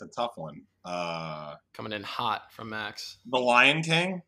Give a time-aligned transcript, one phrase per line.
[0.00, 0.62] that's a tough one.
[0.84, 3.18] Uh, Coming in hot from Max.
[3.30, 4.22] the Lion King.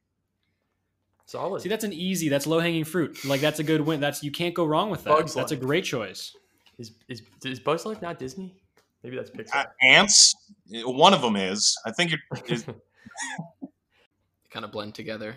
[1.27, 1.63] Solid.
[1.63, 2.29] See, that's an easy.
[2.29, 3.25] That's low hanging fruit.
[3.25, 4.01] Like that's a good win.
[4.01, 5.11] That's you can't go wrong with that.
[5.11, 5.65] Bugs that's a Life.
[5.65, 6.37] great choice.
[6.79, 8.55] is is is Bugs Life not Disney?
[9.03, 9.55] Maybe that's Pixar.
[9.55, 10.35] Uh, ants.
[10.71, 11.77] One of them is.
[11.87, 12.21] I think you're.
[12.49, 12.67] Is,
[14.51, 15.37] Kind of blend together.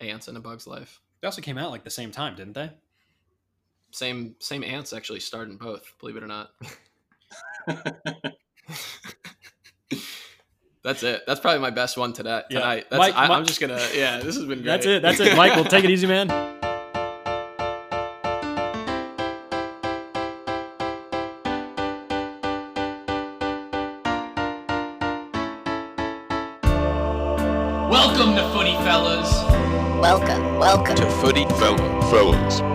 [0.00, 1.00] Ants and a bug's life.
[1.20, 2.70] They also came out like the same time, didn't they?
[3.92, 6.50] Same same ants actually starred in both, believe it or not.
[10.84, 11.22] That's it.
[11.26, 12.58] That's probably my best one today, Yeah.
[12.60, 12.86] tonight.
[12.90, 13.80] That's, Mike- I, Mike- I'm just gonna.
[13.94, 14.64] Yeah, this has been great.
[14.64, 15.02] That's it.
[15.02, 15.36] That's it.
[15.36, 16.28] Michael, take it easy, man.
[27.90, 29.30] Welcome to Footy Fellas.
[30.00, 30.94] Welcome, welcome.
[30.96, 31.76] to Footy Fella
[32.10, 32.71] Fellas.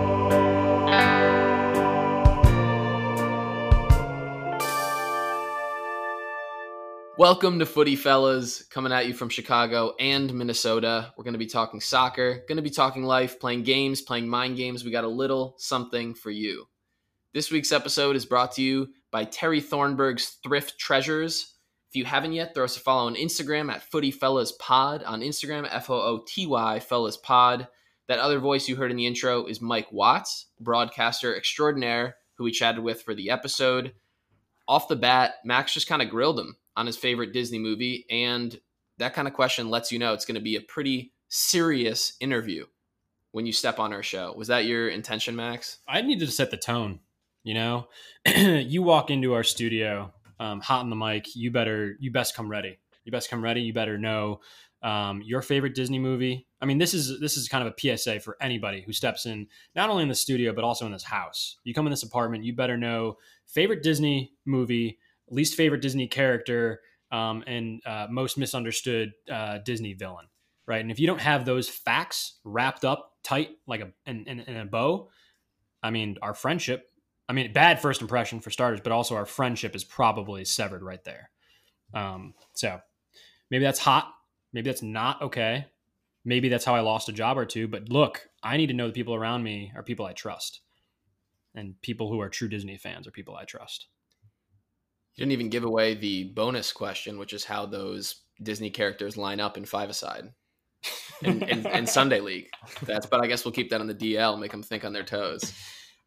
[7.18, 11.12] Welcome to Footy Fellas, coming at you from Chicago and Minnesota.
[11.16, 14.56] We're going to be talking soccer, going to be talking life, playing games, playing mind
[14.56, 14.84] games.
[14.84, 16.68] We got a little something for you.
[17.34, 21.54] This week's episode is brought to you by Terry Thornburg's Thrift Treasures.
[21.88, 25.02] If you haven't yet, throw us a follow on Instagram at Footy Fellas Pod.
[25.02, 27.66] On Instagram, F O O T Y Fellas Pod.
[28.06, 32.52] That other voice you heard in the intro is Mike Watts, broadcaster extraordinaire, who we
[32.52, 33.92] chatted with for the episode.
[34.68, 38.58] Off the bat, Max just kind of grilled him on his favorite Disney movie, and
[38.98, 42.64] that kind of question lets you know it's going to be a pretty serious interview
[43.32, 44.32] when you step on our show.
[44.36, 45.78] Was that your intention, Max?
[45.88, 47.00] I needed to set the tone.
[47.42, 47.88] You know,
[48.26, 51.34] you walk into our studio, um, hot on the mic.
[51.34, 52.78] You better, you best come ready.
[53.04, 53.62] You best come ready.
[53.62, 54.40] You better know
[54.82, 56.46] um, your favorite Disney movie.
[56.60, 59.48] I mean, this is this is kind of a PSA for anybody who steps in,
[59.74, 61.56] not only in the studio but also in this house.
[61.64, 64.98] You come in this apartment, you better know favorite Disney movie,
[65.32, 70.26] least favorite Disney character, um, and uh, most misunderstood uh, Disney villain.
[70.66, 74.40] Right, and if you don't have those facts wrapped up tight like a in, in,
[74.40, 75.08] in a bow,
[75.82, 76.90] I mean, our friendship.
[77.28, 81.02] I mean, bad first impression for starters, but also our friendship is probably severed right
[81.04, 81.30] there.
[81.92, 82.80] Um, so
[83.50, 84.12] maybe that's hot.
[84.52, 85.66] Maybe that's not okay.
[86.24, 87.68] Maybe that's how I lost a job or two.
[87.68, 90.60] But look, I need to know the people around me are people I trust,
[91.54, 93.88] and people who are true Disney fans are people I trust.
[95.18, 99.40] You didn't even give away the bonus question, which is how those Disney characters line
[99.40, 100.32] up in five aside
[101.24, 102.48] and, and, and Sunday League.
[102.82, 105.02] That's, but I guess we'll keep that on the DL, make them think on their
[105.02, 105.52] toes.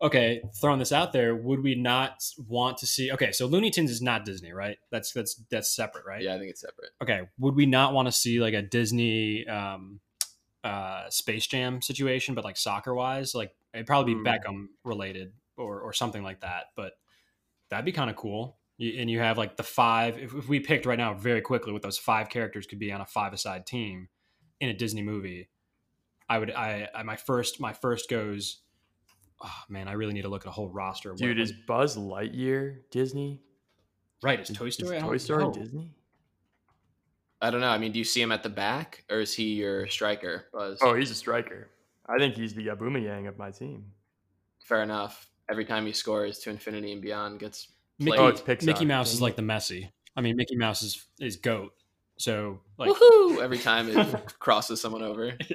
[0.01, 3.11] okay, throwing this out there, would we not want to see?
[3.11, 4.77] Okay, so Looney Tunes is not Disney, right?
[4.91, 6.23] That's that's that's separate, right?
[6.23, 6.91] Yeah, I think it's separate.
[7.03, 9.99] okay, would we not want to see like a Disney um,
[10.63, 14.25] uh, Space Jam situation, but like soccer wise, like it'd probably be Hmm.
[14.27, 16.67] Beckham related or or something like that.
[16.77, 16.93] But
[17.69, 18.57] that'd be kind of cool.
[18.81, 20.17] You, and you have like the five.
[20.17, 22.99] If, if we picked right now very quickly, what those five characters could be on
[22.99, 24.07] a five aside team
[24.59, 25.49] in a Disney movie,
[26.27, 26.49] I would.
[26.51, 28.61] I, I my first my first goes.
[29.43, 31.09] Oh man, I really need to look at a whole roster.
[31.11, 33.41] of what- Dude, is Buzz Lightyear Disney?
[34.23, 34.39] right?
[34.39, 34.97] Is Is- Toy Story?
[34.97, 35.51] I don't Toy Story know.
[35.53, 35.91] Disney?
[37.41, 37.69] I don't know.
[37.69, 40.77] I mean, do you see him at the back or is he your striker, Buzz?
[40.81, 41.69] Oh, he's a striker.
[42.07, 43.85] I think he's the Aubameyang of my team.
[44.63, 45.27] Fair enough.
[45.49, 47.69] Every time he scores to infinity and beyond gets
[48.01, 48.17] Mickey.
[48.17, 48.65] Oh, it's Pixar.
[48.65, 49.89] Mickey Mouse is like the Messi.
[50.15, 51.73] I mean, Mickey Mouse is is goat.
[52.17, 53.41] So like Woohoo!
[53.41, 55.37] Every time it crosses someone over.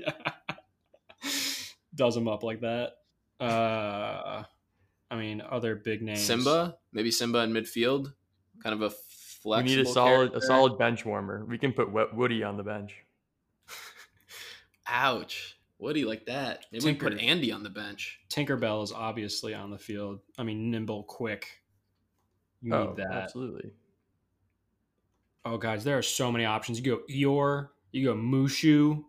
[1.97, 2.99] does him up like that.
[3.41, 4.45] Uh,
[5.11, 6.23] I mean, other big names.
[6.23, 8.13] Simba, maybe Simba in midfield,
[8.63, 8.95] kind of a
[9.45, 11.45] We need a solid a solid bench warmer.
[11.45, 12.95] We can put Wo- Woody on the bench.
[14.87, 15.59] Ouch!
[15.79, 16.67] Woody like that.
[16.73, 18.21] Maybe we put Andy on the bench.
[18.31, 20.21] Tinkerbell is obviously on the field.
[20.39, 21.63] I mean, nimble, quick.
[22.63, 23.13] You need oh, that.
[23.13, 23.71] absolutely.
[25.45, 26.79] Oh, guys, there are so many options.
[26.79, 27.69] You go Eeyore.
[27.93, 29.03] You go Mushu.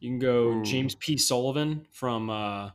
[0.00, 0.64] You can go Ooh.
[0.64, 1.16] James P.
[1.16, 2.70] Sullivan from, uh,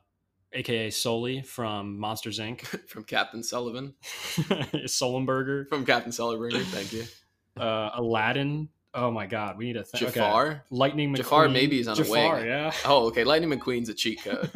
[0.54, 2.62] aka Sully from Monsters Inc.
[2.88, 3.94] from Captain Sullivan.
[4.04, 5.68] Sullenberger.
[5.68, 6.52] From Captain Sullivan.
[6.66, 7.04] Thank you.
[7.58, 8.70] Uh, Aladdin.
[8.94, 10.14] Oh my God, we need a th- okay.
[10.14, 10.64] Jafar.
[10.70, 11.18] Lightning McQueen.
[11.18, 12.46] Jafar maybe is on a Jafar, wing.
[12.46, 12.72] yeah.
[12.86, 13.24] Oh, okay.
[13.24, 14.52] Lightning McQueen's a cheat code.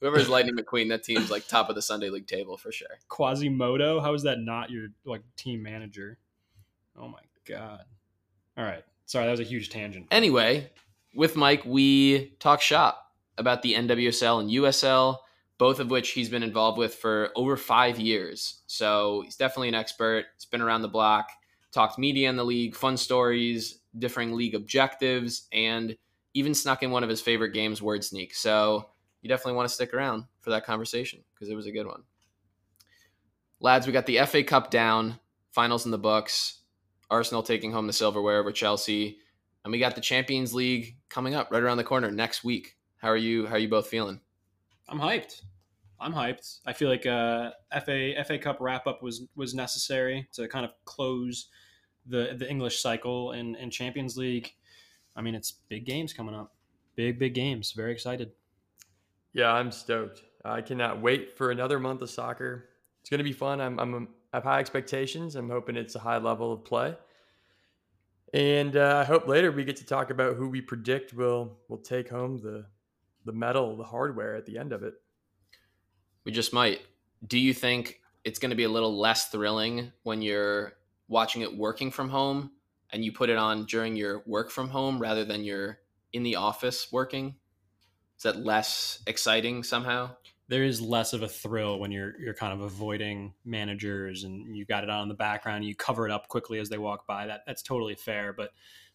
[0.00, 2.88] Whoever's Lightning McQueen, that team's like top of the Sunday League table for sure.
[3.08, 4.00] Quasimodo.
[4.00, 6.18] How is that not your like team manager?
[6.98, 7.84] Oh my god.
[8.58, 8.84] All right.
[9.06, 10.06] Sorry, that was a huge tangent.
[10.10, 10.70] Anyway,
[11.14, 15.18] with Mike, we talk shop about the NWSL and USL,
[15.58, 18.62] both of which he's been involved with for over five years.
[18.66, 20.26] So he's definitely an expert.
[20.36, 21.28] He's been around the block,
[21.72, 25.96] talked media in the league, fun stories, differing league objectives, and
[26.34, 28.34] even snuck in one of his favorite games, Word Sneak.
[28.34, 28.90] So
[29.26, 32.04] you definitely want to stick around for that conversation because it was a good one.
[33.58, 35.18] Lads, we got the FA Cup down,
[35.50, 36.60] finals in the books.
[37.10, 39.18] Arsenal taking home the silverware over Chelsea,
[39.64, 42.76] and we got the Champions League coming up right around the corner next week.
[42.98, 43.46] How are you?
[43.46, 44.20] How are you both feeling?
[44.88, 45.42] I'm hyped.
[46.00, 46.60] I'm hyped.
[46.66, 47.50] I feel like uh,
[47.84, 51.48] FA FA Cup wrap up was was necessary to kind of close
[52.06, 54.52] the the English cycle and, and Champions League.
[55.16, 56.54] I mean, it's big games coming up.
[56.94, 57.72] Big big games.
[57.72, 58.32] Very excited.
[59.36, 60.22] Yeah, I'm stoked.
[60.46, 62.70] I cannot wait for another month of soccer.
[63.02, 63.60] It's going to be fun.
[63.60, 65.36] I'm, I'm I have high expectations.
[65.36, 66.96] I'm hoping it's a high level of play.
[68.32, 71.76] And uh, I hope later we get to talk about who we predict will will
[71.76, 72.64] take home the
[73.26, 74.94] the medal, the hardware at the end of it.
[76.24, 76.80] We just might.
[77.26, 80.72] Do you think it's going to be a little less thrilling when you're
[81.08, 82.52] watching it working from home
[82.90, 85.78] and you put it on during your work from home rather than you're
[86.14, 87.34] in the office working?
[88.16, 90.10] Is that less exciting somehow?
[90.48, 94.68] There is less of a thrill when you're you're kind of avoiding managers and you've
[94.68, 95.64] got it on in the background.
[95.64, 97.26] You cover it up quickly as they walk by.
[97.26, 98.32] That that's totally fair.
[98.32, 98.50] But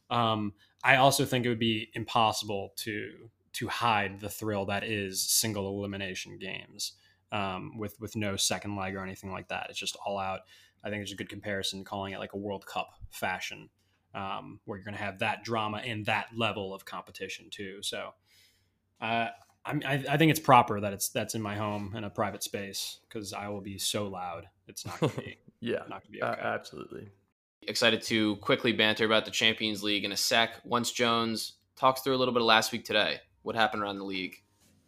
[0.09, 0.53] um,
[0.83, 5.77] I also think it would be impossible to to hide the thrill that is single
[5.77, 6.94] elimination games
[7.31, 9.67] um, with with no second leg or anything like that.
[9.69, 10.41] It's just all out.
[10.83, 13.69] I think there's a good comparison calling it like a World Cup fashion,
[14.15, 17.79] um, where you're going to have that drama and that level of competition too.
[17.81, 18.13] So,
[19.01, 19.27] uh,
[19.65, 23.00] I, I think it's proper that it's that's in my home in a private space
[23.07, 24.48] because I will be so loud.
[24.68, 27.09] It's not going to be yeah, not going to be uh, absolutely.
[27.68, 30.62] Excited to quickly banter about the Champions League in a sec.
[30.63, 34.03] Once Jones talks through a little bit of last week today, what happened around the
[34.03, 34.36] league?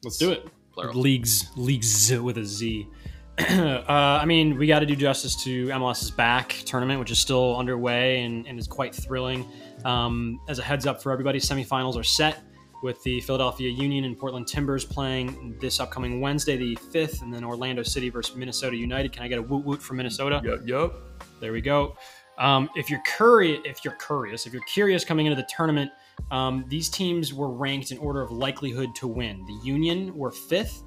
[0.04, 0.48] Let's do it.
[0.72, 1.00] Plural.
[1.00, 2.88] Leagues, leagues with a Z.
[3.38, 7.56] uh, I mean, we got to do justice to MLS's back tournament, which is still
[7.58, 9.46] underway and, and is quite thrilling.
[9.86, 12.42] Um, as a heads up for everybody, semifinals are set
[12.84, 17.44] with the Philadelphia Union and Portland Timbers playing this upcoming Wednesday, the 5th, and then
[17.44, 19.14] Orlando City versus Minnesota United.
[19.14, 20.42] Can I get a woot woot from Minnesota?
[20.44, 20.94] Yep, yep.
[21.40, 21.96] There we go.
[22.38, 25.92] Um, if you're curious, if you're curious, if you're curious coming into the tournament,
[26.30, 29.46] um, these teams were ranked in order of likelihood to win.
[29.46, 30.84] The Union were fifth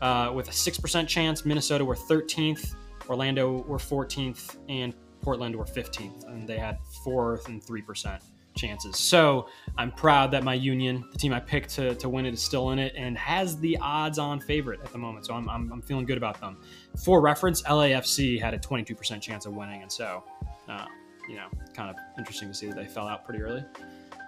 [0.00, 1.44] uh, with a six percent chance.
[1.44, 2.74] Minnesota were 13th.
[3.08, 8.22] Orlando were 14th, and Portland were 15th, and they had fourth and three percent
[8.56, 8.98] chances.
[8.98, 9.48] So
[9.78, 12.70] I'm proud that my Union, the team I picked to, to win it, is still
[12.70, 15.26] in it and has the odds-on favorite at the moment.
[15.26, 16.58] So I'm, I'm, I'm feeling good about them.
[17.04, 20.24] For reference, LAFC had a 22% chance of winning, and so
[20.68, 20.86] uh,
[21.28, 23.64] you know, kind of interesting to see that they fell out pretty early.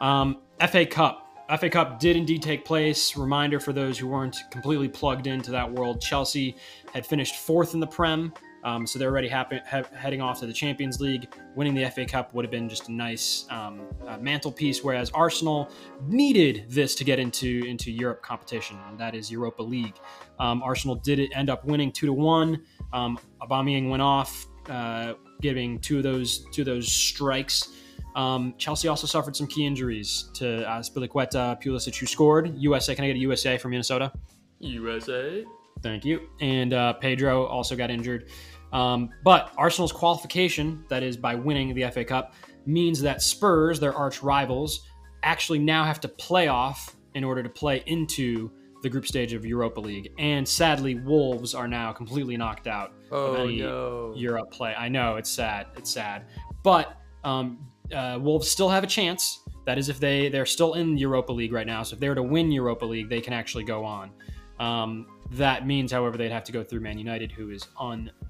[0.01, 1.29] Um, FA Cup.
[1.59, 3.17] FA Cup did indeed take place.
[3.17, 6.57] Reminder for those who weren't completely plugged into that world: Chelsea
[6.95, 8.33] had finished fourth in the Prem,
[8.65, 11.33] um, so they're already happy, heading off to the Champions League.
[11.57, 14.85] Winning the FA Cup would have been just a nice um, uh, mantelpiece.
[14.85, 15.71] Whereas Arsenal
[16.07, 19.97] needed this to get into into Europe competition, and that is Europa League.
[20.39, 22.63] Um, Arsenal did end up winning two to one.
[22.93, 27.69] Um, Aubameyang went off, uh, giving two of those two of those strikes.
[28.15, 32.57] Um, Chelsea also suffered some key injuries to uh, Azpilicueta, Pulisic, who scored.
[32.59, 34.13] USA, can I get a USA from Minnesota?
[34.61, 35.45] USA.
[35.83, 36.29] Thank you.
[36.41, 38.29] And uh, Pedro also got injured.
[38.73, 42.35] Um, but Arsenal's qualification, that is by winning the FA Cup,
[42.65, 44.87] means that Spurs, their arch rivals,
[45.23, 48.51] actually now have to play off in order to play into
[48.83, 50.13] the group stage of Europa League.
[50.19, 54.13] And sadly, Wolves are now completely knocked out Oh of any no.
[54.17, 54.75] Europe play.
[54.75, 55.67] I know it's sad.
[55.77, 56.27] It's sad,
[56.63, 57.59] but um,
[57.93, 59.41] uh, Wolves still have a chance.
[59.67, 61.85] That is, if they they're still in Europa League right now.
[61.85, 64.11] So if they were to win Europa League, they can actually go on.
[64.59, 67.69] Um, that means, however, they'd have to go through Man United, who is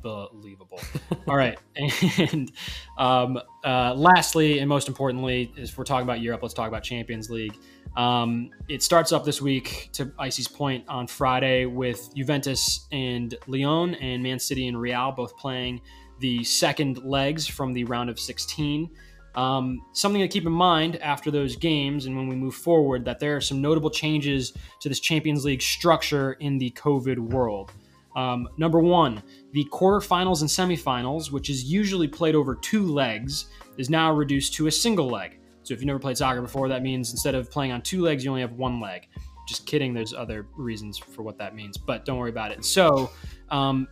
[0.04, 0.80] unbelievable.
[1.28, 2.50] All right, and
[2.98, 7.30] um, uh, lastly, and most importantly, if we're talking about Europe, let's talk about Champions
[7.30, 7.56] League.
[7.96, 13.94] Um, it starts up this week to Icy's point on Friday with Juventus and Lyon
[13.96, 15.80] and Man City and Real both playing
[16.18, 18.88] the second legs from the round of 16.
[19.34, 23.18] Um, something to keep in mind after those games and when we move forward that
[23.18, 27.72] there are some notable changes to this Champions League structure in the COVID world.
[28.14, 33.90] Um, number one, the quarterfinals and semifinals, which is usually played over two legs, is
[33.90, 35.38] now reduced to a single leg.
[35.62, 38.24] So if you've never played soccer before, that means instead of playing on two legs,
[38.24, 39.08] you only have one leg.
[39.46, 39.92] Just kidding.
[39.92, 42.64] There's other reasons for what that means, but don't worry about it.
[42.64, 43.10] So,
[43.50, 43.88] um,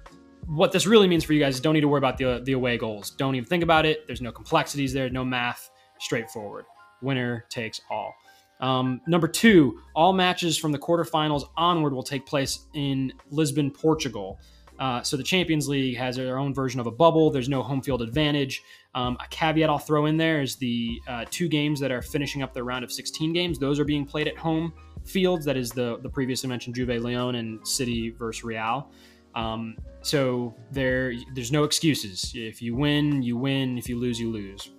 [0.46, 2.52] what this really means for you guys is don't need to worry about the, the
[2.52, 3.10] away goals.
[3.10, 4.06] Don't even think about it.
[4.06, 6.64] There's no complexities there, no math, straightforward.
[7.02, 8.14] Winner takes all.
[8.60, 14.38] Um, number two, all matches from the quarterfinals onward will take place in Lisbon, Portugal.
[14.80, 17.30] Uh, so the Champions League has their own version of a bubble.
[17.30, 18.62] There's no home field advantage.
[18.94, 22.42] Um, a caveat I'll throw in there is the uh, two games that are finishing
[22.42, 23.58] up their round of 16 games.
[23.58, 24.72] Those are being played at home
[25.04, 25.44] fields.
[25.44, 28.90] That is the the previously mentioned Juve Lyon and City versus Real.
[29.34, 32.32] Um, so there there's no excuses.
[32.34, 33.76] If you win, you win.
[33.76, 34.70] If you lose, you lose.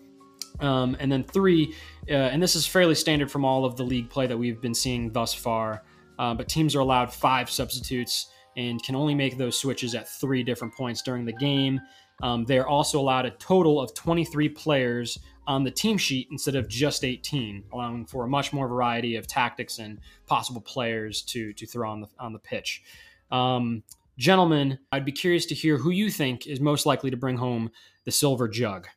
[0.60, 1.74] Um, and then three,
[2.10, 4.76] uh, and this is fairly standard from all of the league play that we've been
[4.76, 5.84] seeing thus far,
[6.20, 8.28] uh, but teams are allowed five substitutes
[8.58, 11.80] and can only make those switches at three different points during the game.
[12.22, 15.18] Um, they're also allowed a total of 23 players
[15.48, 19.28] on the team sheet instead of just 18, allowing for a much more variety of
[19.28, 22.84] tactics and possible players to to throw on the on the pitch.
[23.32, 23.84] Um,
[24.18, 27.72] gentlemen, I'd be curious to hear who you think is most likely to bring home
[28.06, 28.88] the silver jug.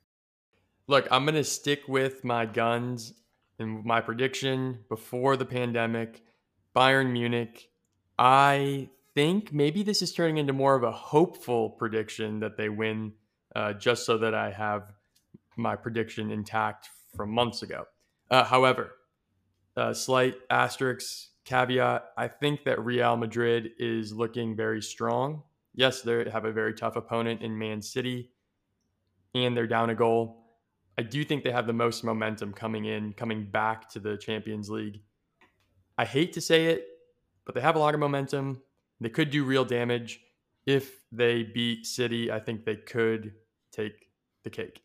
[0.87, 3.15] Look, I'm going to stick with my guns
[3.59, 6.23] and my prediction before the pandemic.
[6.75, 7.71] Bayern Munich.
[8.19, 13.13] I think maybe this is turning into more of a hopeful prediction that they win,
[13.55, 14.93] uh, just so that I have
[15.57, 17.85] my prediction intact from months ago.
[18.31, 18.93] Uh, however,
[19.77, 25.43] a slight asterisk caveat I think that Real Madrid is looking very strong.
[25.75, 28.31] Yes, they have a very tough opponent in Man City,
[29.35, 30.41] and they're down a goal.
[30.97, 34.71] I do think they have the most momentum coming in, coming back to the Champions
[34.71, 35.03] League.
[35.99, 36.87] I hate to say it,
[37.45, 38.63] but they have a lot of momentum.
[39.05, 40.21] They could do real damage.
[40.67, 43.35] If they beat City, I think they could
[43.71, 44.09] take
[44.45, 44.83] the cake.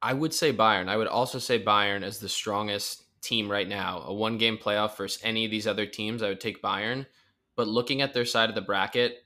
[0.00, 0.88] I would say Bayern.
[0.88, 4.02] I would also say Bayern as the strongest team right now.
[4.06, 7.06] A one game playoff versus any of these other teams, I would take Bayern.
[7.54, 9.24] But looking at their side of the bracket,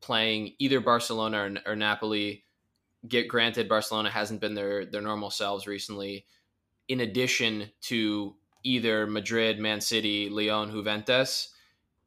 [0.00, 2.44] playing either Barcelona or, or Napoli,
[3.08, 6.24] get granted Barcelona hasn't been their their normal selves recently.
[6.88, 11.51] In addition to either Madrid, Man City, Lyon, Juventus,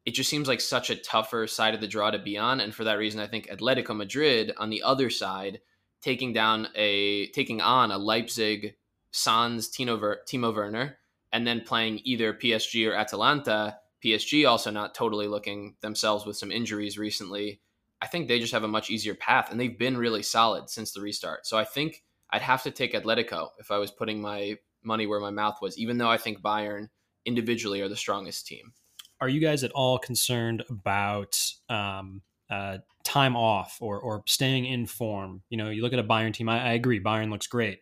[0.06, 2.60] it just seems like such a tougher side of the draw to be on.
[2.60, 5.60] And for that reason, I think Atletico Madrid on the other side,
[6.00, 8.76] taking down a taking on a Leipzig
[9.10, 10.98] Sans Tino Ver, Timo Werner,
[11.32, 13.78] and then playing either PSG or Atalanta.
[14.04, 17.60] PSG also not totally looking themselves with some injuries recently.
[18.00, 20.92] I think they just have a much easier path, and they've been really solid since
[20.92, 21.46] the restart.
[21.46, 25.18] So I think I'd have to take Atletico if I was putting my money where
[25.18, 26.90] my mouth was, even though I think Bayern
[27.24, 28.72] individually are the strongest team.
[29.20, 34.86] Are you guys at all concerned about um, uh, time off or, or staying in
[34.86, 35.42] form?
[35.48, 36.48] You know, you look at a Bayern team.
[36.48, 37.80] I, I agree, Bayern looks great.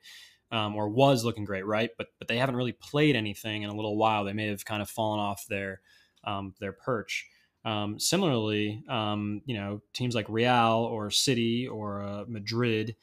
[0.53, 1.91] Um, or was looking great, right?
[1.99, 4.25] But but they haven't really played anything in a little while.
[4.25, 5.81] They may have kind of fallen off their
[6.23, 7.27] um, their perch.
[7.65, 12.95] Um, similarly, um, you know, teams like Real or City or uh, Madrid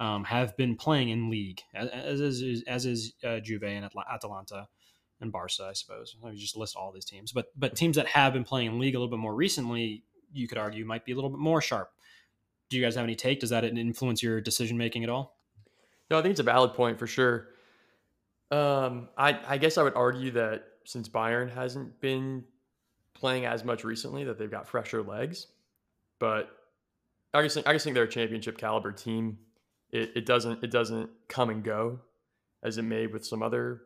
[0.00, 4.66] um, have been playing in league, as, as is, as is uh, Juve and Atalanta
[5.20, 6.16] and Barca, I suppose.
[6.22, 8.78] I mean, just list all these teams, but but teams that have been playing in
[8.78, 11.60] league a little bit more recently, you could argue might be a little bit more
[11.60, 11.90] sharp.
[12.68, 13.40] Do you guys have any take?
[13.40, 15.36] Does that influence your decision making at all?
[16.10, 17.48] No, I think it's a valid point for sure.
[18.50, 22.44] Um, I I guess I would argue that since Bayern hasn't been
[23.14, 25.48] playing as much recently that they've got fresher legs.
[26.18, 26.50] But
[27.34, 29.38] I just think I just think they're a championship caliber team.
[29.90, 32.00] It, it doesn't it doesn't come and go
[32.62, 33.82] as it may with some other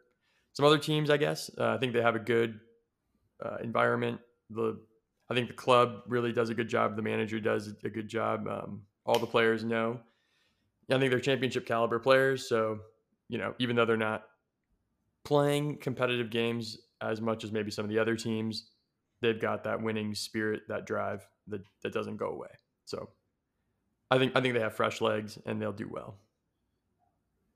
[0.53, 1.11] some other teams.
[1.11, 2.61] I guess uh, I think they have a good
[3.45, 4.21] uh, environment.
[4.51, 4.79] The
[5.31, 6.97] I think the club really does a good job.
[6.97, 8.47] The manager does a good job.
[8.47, 10.01] Um, all the players know.
[10.91, 12.49] I think they're championship caliber players.
[12.49, 12.81] So
[13.29, 14.25] you know, even though they're not
[15.25, 18.71] playing competitive games as much as maybe some of the other teams,
[19.21, 22.49] they've got that winning spirit, that drive that, that doesn't go away.
[22.85, 23.09] So
[24.11, 26.19] I think I think they have fresh legs and they'll do well.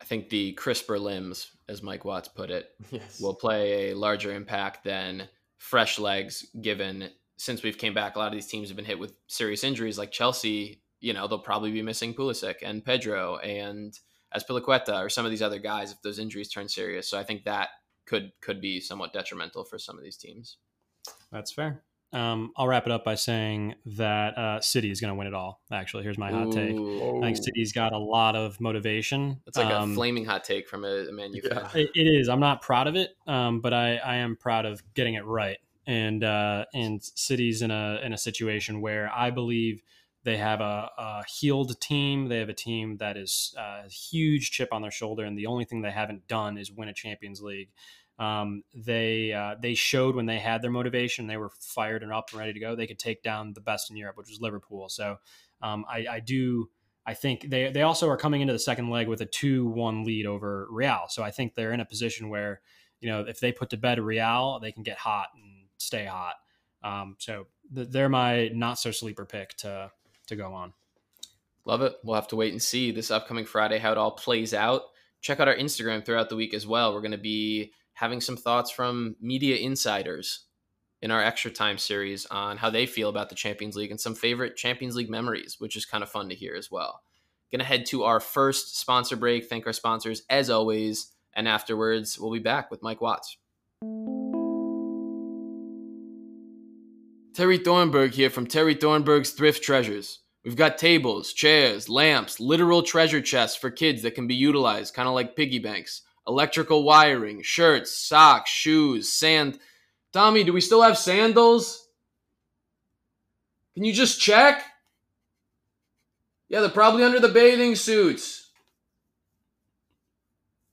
[0.01, 3.21] I think the crisper limbs, as Mike Watts put it, yes.
[3.21, 6.47] will play a larger impact than fresh legs.
[6.61, 9.65] Given since we've came back, a lot of these teams have been hit with serious
[9.65, 10.83] injuries, like Chelsea.
[11.01, 13.99] You know they'll probably be missing Pulisic and Pedro and
[14.35, 17.09] Azpilicueta or some of these other guys if those injuries turn serious.
[17.09, 17.69] So I think that
[18.07, 20.57] could could be somewhat detrimental for some of these teams.
[21.31, 21.83] That's fair.
[22.17, 25.35] Um, I'll wrap it up by saying that uh, City is going to win it
[25.35, 25.61] all.
[25.71, 26.75] Actually, here's my hot take.
[26.75, 29.43] I think City's got a lot of motivation.
[29.47, 31.69] It's like um, a flaming hot take from a, a Man U fan.
[31.75, 32.31] It, it is.
[32.31, 35.59] I'm not proud of it, um, but I, I am proud of getting it right.
[35.87, 39.83] And uh, and City's in a in a situation where I believe
[40.25, 42.29] they have a, a healed team.
[42.29, 45.47] They have a team that is uh, a huge chip on their shoulder, and the
[45.47, 47.69] only thing they haven't done is win a Champions League.
[48.19, 52.31] Um, they uh, they showed when they had their motivation, they were fired and up
[52.31, 52.75] and ready to go.
[52.75, 54.89] They could take down the best in Europe, which was Liverpool.
[54.89, 55.17] So
[55.61, 56.71] um, I, I, do.
[57.05, 60.05] I think they they also are coming into the second leg with a two one
[60.05, 61.05] lead over Real.
[61.09, 62.61] So I think they're in a position where
[63.01, 66.35] you know if they put to bed Real, they can get hot and stay hot.
[66.83, 69.91] Um, so th- they're my not so sleeper pick to
[70.29, 70.73] to go on.
[71.67, 71.95] Love it.
[72.03, 74.83] We'll have to wait and see this upcoming Friday how it all plays out.
[75.21, 76.95] Check out our Instagram throughout the week as well.
[76.95, 80.45] We're going to be having some thoughts from media insiders
[81.01, 84.15] in our extra time series on how they feel about the Champions League and some
[84.15, 87.01] favorite Champions League memories, which is kind of fun to hear as well.
[87.51, 89.47] Going to head to our first sponsor break.
[89.47, 93.39] Thank our sponsors, as always, And afterwards, we'll be back with Mike Watts.
[97.33, 100.21] Terry Thornburg here from Terry Thornburg's Thrift Treasures.
[100.45, 105.09] We've got tables, chairs, lamps, literal treasure chests for kids that can be utilized, kind
[105.09, 109.59] of like piggy banks, electrical wiring, shirts, socks, shoes, sand.
[110.13, 111.89] Tommy, do we still have sandals?
[113.75, 114.65] Can you just check?
[116.49, 118.51] Yeah, they're probably under the bathing suits.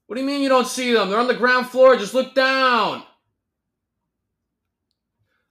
[0.07, 1.10] What do you mean you don't see them?
[1.10, 1.95] They're on the ground floor.
[1.95, 3.03] Just look down.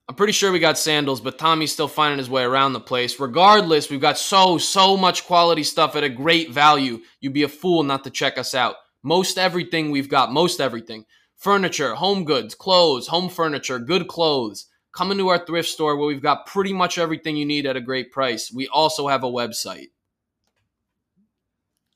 [0.09, 3.19] I'm pretty sure we got sandals, but Tommy's still finding his way around the place.
[3.19, 7.01] Regardless, we've got so, so much quality stuff at a great value.
[7.21, 8.77] You'd be a fool not to check us out.
[9.03, 11.07] Most everything we've got, most everything
[11.37, 14.67] furniture, home goods, clothes, home furniture, good clothes.
[14.93, 17.81] Come into our thrift store where we've got pretty much everything you need at a
[17.81, 18.53] great price.
[18.53, 19.89] We also have a website.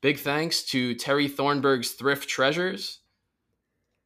[0.01, 3.01] Big thanks to Terry Thornburg's Thrift Treasures.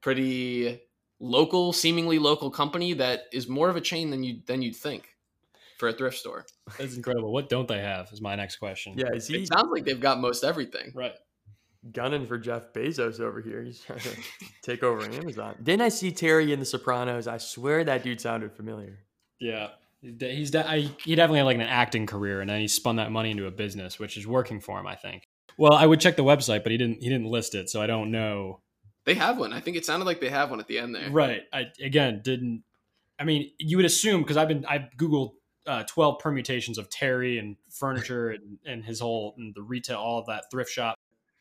[0.02, 0.80] Pretty
[1.20, 5.16] local, seemingly local company that is more of a chain than you than you'd think
[5.78, 6.46] for a thrift store.
[6.78, 7.32] That's incredible.
[7.32, 8.10] What don't they have?
[8.12, 8.94] Is my next question.
[8.96, 10.92] Yeah, is he It sounds like they've got most everything.
[10.94, 11.14] Right.
[11.92, 13.62] Gunning for Jeff Bezos over here?
[13.62, 14.16] He's trying to
[14.62, 15.56] take over Amazon.
[15.62, 17.26] Didn't I see Terry in The Sopranos?
[17.26, 18.98] I swear that dude sounded familiar.
[19.38, 19.68] Yeah.
[20.02, 23.12] He's de- I, he definitely had like an acting career, and then he spun that
[23.12, 25.28] money into a business, which is working for him, I think.
[25.58, 27.02] Well, I would check the website, but he didn't.
[27.02, 28.60] He didn't list it, so I don't know.
[29.04, 29.52] They have one.
[29.52, 31.10] I think it sounded like they have one at the end there.
[31.10, 31.42] Right.
[31.52, 32.62] I again didn't.
[33.18, 35.32] I mean, you would assume because I've been I've googled
[35.66, 40.18] uh, twelve permutations of Terry and furniture and, and his whole and the retail, all
[40.18, 40.96] of that thrift shop.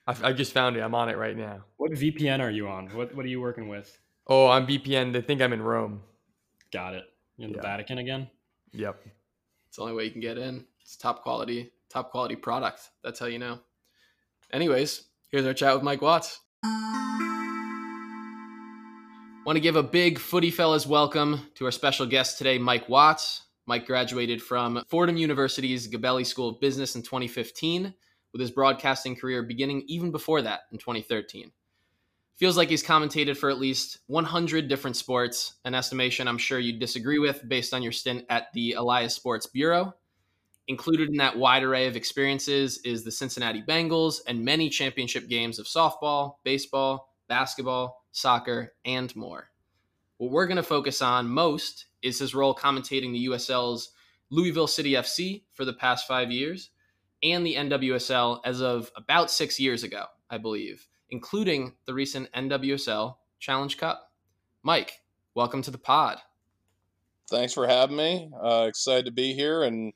[0.09, 0.79] I, I just found it.
[0.79, 1.63] I'm on it right now.
[1.77, 2.87] What VPN are you on?
[2.87, 3.95] What What are you working with?
[4.25, 5.13] Oh, I'm VPN.
[5.13, 6.01] They think I'm in Rome.
[6.73, 7.03] Got it.
[7.37, 8.27] You in the Vatican again?
[8.71, 9.05] Yep.
[9.67, 10.65] It's the only way you can get in.
[10.81, 12.89] It's top quality, top quality product.
[13.03, 13.59] That's how you know.
[14.51, 16.39] Anyways, here's our chat with Mike Watts.
[19.45, 23.43] Want to give a big footy fellas welcome to our special guest today, Mike Watts.
[23.67, 27.93] Mike graduated from Fordham University's Gabelli School of Business in 2015,
[28.31, 31.51] with his broadcasting career beginning even before that in 2013.
[32.37, 36.79] Feels like he's commentated for at least 100 different sports, an estimation I'm sure you'd
[36.79, 39.93] disagree with based on your stint at the Elias Sports Bureau.
[40.69, 45.59] Included in that wide array of experiences is the Cincinnati Bengals and many championship games
[45.59, 49.49] of softball, baseball, basketball, soccer, and more.
[50.17, 53.91] What we're going to focus on most is his role commentating the USL's
[54.29, 56.69] Louisville City FC for the past five years
[57.23, 63.15] and the NWSL as of about six years ago, I believe, including the recent NWSL
[63.39, 64.11] Challenge Cup.
[64.63, 65.01] Mike,
[65.35, 66.17] welcome to the pod.
[67.29, 68.29] Thanks for having me.
[68.41, 69.93] Uh, excited to be here and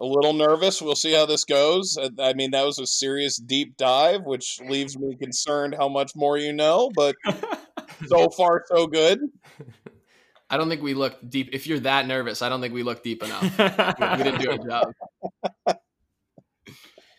[0.00, 0.82] a little nervous.
[0.82, 1.96] We'll see how this goes.
[1.96, 6.12] I, I mean, that was a serious deep dive, which leaves me concerned how much
[6.14, 7.16] more you know, but
[8.06, 9.20] so far, so good.
[10.48, 11.50] I don't think we looked deep.
[11.52, 13.42] If you're that nervous, I don't think we looked deep enough.
[13.58, 14.92] we, we didn't do our job.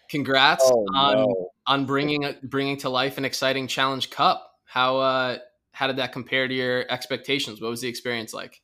[0.09, 1.49] Congrats Oh, on no.
[1.65, 4.51] on bringing bringing to life an exciting Challenge Cup.
[4.65, 5.37] How uh,
[5.71, 7.61] how did that compare to your expectations?
[7.61, 8.61] What was the experience like?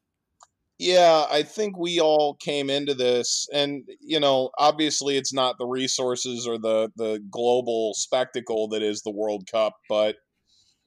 [0.79, 5.67] Yeah, I think we all came into this, and you know, obviously, it's not the
[5.67, 10.15] resources or the the global spectacle that is the World Cup, but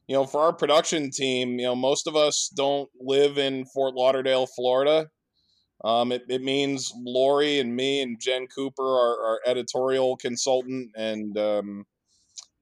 [0.09, 3.95] you know, for our production team, you know, most of us don't live in Fort
[3.95, 5.09] Lauderdale, Florida.
[5.85, 11.37] Um, it, it means Lori and me and Jen Cooper, our, our editorial consultant, and
[11.39, 11.85] um,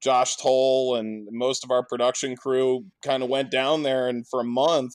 [0.03, 4.41] Josh Toll, and most of our production crew kind of went down there, and for
[4.41, 4.95] a month,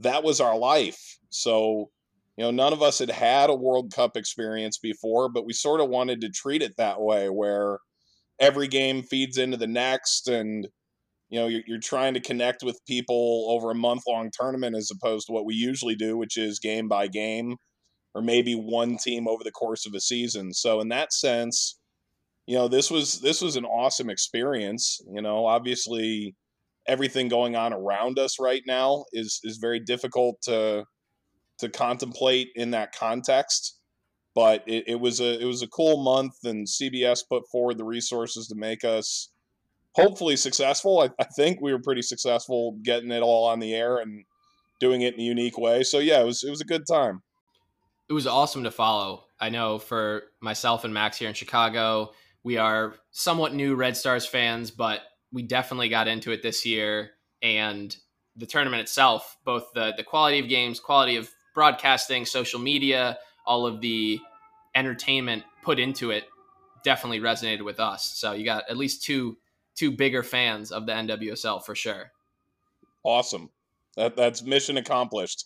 [0.00, 1.18] that was our life.
[1.28, 1.90] So,
[2.36, 5.80] you know, none of us had had a World Cup experience before, but we sort
[5.80, 7.78] of wanted to treat it that way, where
[8.40, 10.68] every game feeds into the next, and
[11.28, 14.90] you know, you're, you're trying to connect with people over a month long tournament as
[14.90, 17.56] opposed to what we usually do, which is game by game,
[18.14, 20.52] or maybe one team over the course of a season.
[20.52, 21.78] So, in that sense,
[22.46, 25.00] you know, this was this was an awesome experience.
[25.12, 26.36] You know, obviously
[26.86, 30.84] everything going on around us right now is is very difficult to
[31.58, 33.78] to contemplate in that context.
[34.34, 37.84] But it, it was a it was a cool month, and CBS put forward the
[37.84, 39.30] resources to make us
[39.96, 41.00] hopefully successful.
[41.00, 44.24] I, I think we were pretty successful getting it all on the air and
[44.78, 45.82] doing it in a unique way.
[45.82, 47.22] So yeah, it was it was a good time.
[48.08, 49.24] It was awesome to follow.
[49.40, 52.12] I know for myself and Max here in Chicago,
[52.44, 55.00] we are somewhat new Red Stars fans, but
[55.32, 57.10] we definitely got into it this year.
[57.42, 57.94] And
[58.36, 63.66] the tournament itself, both the the quality of games, quality of broadcasting, social media, all
[63.66, 64.20] of the
[64.74, 66.24] entertainment put into it,
[66.84, 68.04] definitely resonated with us.
[68.04, 69.38] So you got at least two
[69.76, 72.12] two bigger fans of the NWSL for sure.
[73.04, 73.50] Awesome.
[73.96, 75.44] That that's mission accomplished.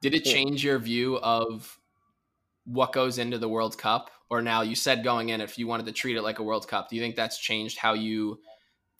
[0.00, 1.78] Did it change your view of
[2.66, 4.10] what goes into the World Cup?
[4.30, 6.68] Or now you said going in, if you wanted to treat it like a World
[6.68, 8.38] Cup, do you think that's changed how you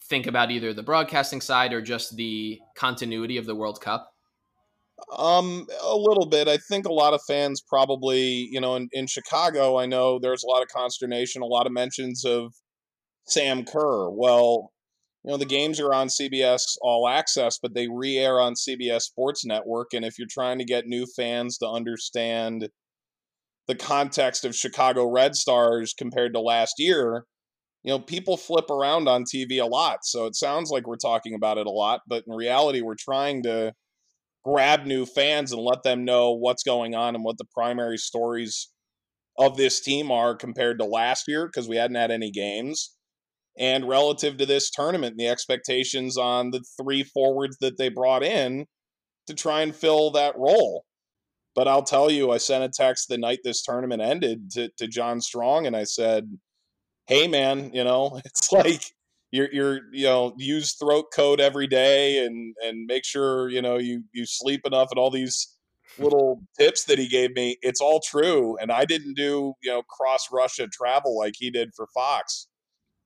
[0.03, 4.11] think about either the broadcasting side or just the continuity of the World Cup?
[5.17, 6.47] Um, a little bit.
[6.47, 10.43] I think a lot of fans probably, you know, in, in Chicago, I know there's
[10.43, 12.53] a lot of consternation, a lot of mentions of
[13.27, 14.09] Sam Kerr.
[14.09, 14.71] Well,
[15.23, 19.01] you know, the games are on CBS All Access, but they re air on CBS
[19.01, 19.93] Sports Network.
[19.93, 22.69] And if you're trying to get new fans to understand
[23.67, 27.25] the context of Chicago Red Stars compared to last year,
[27.83, 29.99] you know, people flip around on TV a lot.
[30.03, 33.41] So it sounds like we're talking about it a lot, but in reality, we're trying
[33.43, 33.73] to
[34.43, 38.71] grab new fans and let them know what's going on and what the primary stories
[39.39, 42.95] of this team are compared to last year because we hadn't had any games
[43.57, 48.65] and relative to this tournament the expectations on the three forwards that they brought in
[49.27, 50.85] to try and fill that role.
[51.55, 54.87] But i'll tell you i sent a text the night this tournament ended to, to
[54.87, 56.37] john strong and i said
[57.07, 58.83] hey man you know it's like
[59.31, 63.77] you're you're you know use throat coat every day and and make sure you know
[63.77, 65.55] you you sleep enough and all these
[65.97, 67.57] little tips that he gave me.
[67.61, 68.57] It's all true.
[68.59, 72.47] And i didn't do you know cross russia travel like he did for fox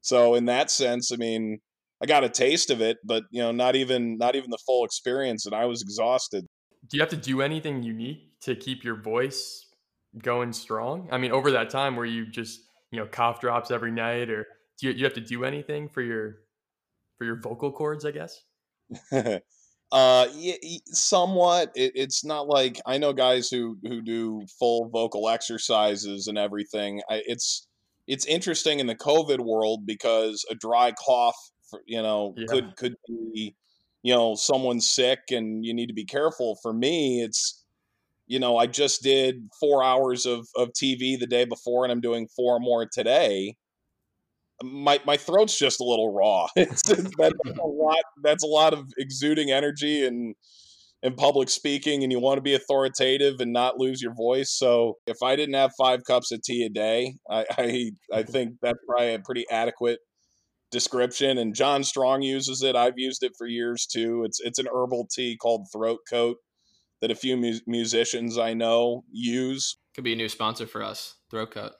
[0.01, 1.59] so in that sense i mean
[2.01, 4.85] i got a taste of it but you know not even not even the full
[4.85, 6.45] experience and i was exhausted.
[6.87, 9.67] Do you have to do anything unique to keep your voice
[10.23, 11.09] going strong?
[11.11, 14.45] I mean over that time where you just you know cough drops every night or
[14.79, 16.37] do you, you have to do anything for your
[17.17, 18.41] for your vocal cords i guess?
[19.91, 20.53] Uh yeah,
[20.85, 26.37] somewhat it, it's not like i know guys who who do full vocal exercises and
[26.37, 27.67] everything I, it's
[28.09, 31.37] it's interesting in the covid world because a dry cough
[31.85, 32.45] you know yeah.
[32.47, 33.55] could could be
[34.03, 37.63] you know someone's sick and you need to be careful for me it's
[38.27, 42.01] you know i just did four hours of of tv the day before and i'm
[42.01, 43.55] doing four more today
[44.63, 46.47] my my throat's just a little raw.
[46.55, 48.03] It's, it's that's a lot.
[48.23, 50.35] That's a lot of exuding energy and
[51.01, 54.51] in public speaking, and you want to be authoritative and not lose your voice.
[54.51, 58.55] So if I didn't have five cups of tea a day, I I, I think
[58.61, 59.99] that's probably a pretty adequate
[60.71, 61.37] description.
[61.37, 62.75] And John Strong uses it.
[62.75, 64.23] I've used it for years too.
[64.25, 66.37] It's it's an herbal tea called Throat Coat
[67.01, 69.77] that a few mu- musicians I know use.
[69.95, 71.15] Could be a new sponsor for us.
[71.31, 71.71] Throat Coat.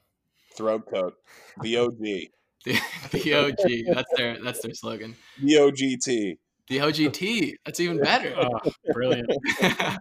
[0.56, 1.14] Throat Coat,
[1.62, 1.94] the OG.
[2.66, 2.78] The,
[3.14, 3.96] the OG.
[3.96, 5.16] That's their that's their slogan.
[5.42, 6.38] The OGT.
[6.70, 7.56] The OGT.
[7.66, 8.36] That's even better.
[8.38, 9.30] Oh, brilliant.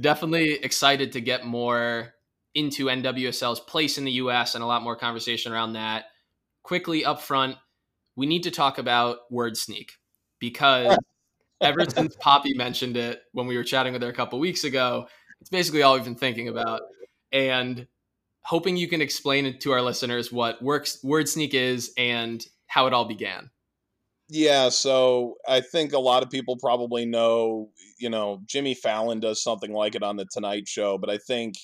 [0.00, 2.14] Definitely excited to get more
[2.54, 6.06] into NWSL's place in the US and a lot more conversation around that.
[6.64, 7.56] Quickly up front,
[8.16, 9.92] we need to talk about Word Sneak
[10.38, 10.96] because
[11.60, 15.06] ever since Poppy mentioned it when we were chatting with her a couple weeks ago,
[15.40, 16.82] it's basically all we've been thinking about.
[17.30, 17.86] And
[18.42, 22.86] hoping you can explain it to our listeners what works word sneak is and how
[22.86, 23.50] it all began
[24.32, 27.68] yeah so i think a lot of people probably know
[27.98, 31.54] you know jimmy fallon does something like it on the tonight show but i think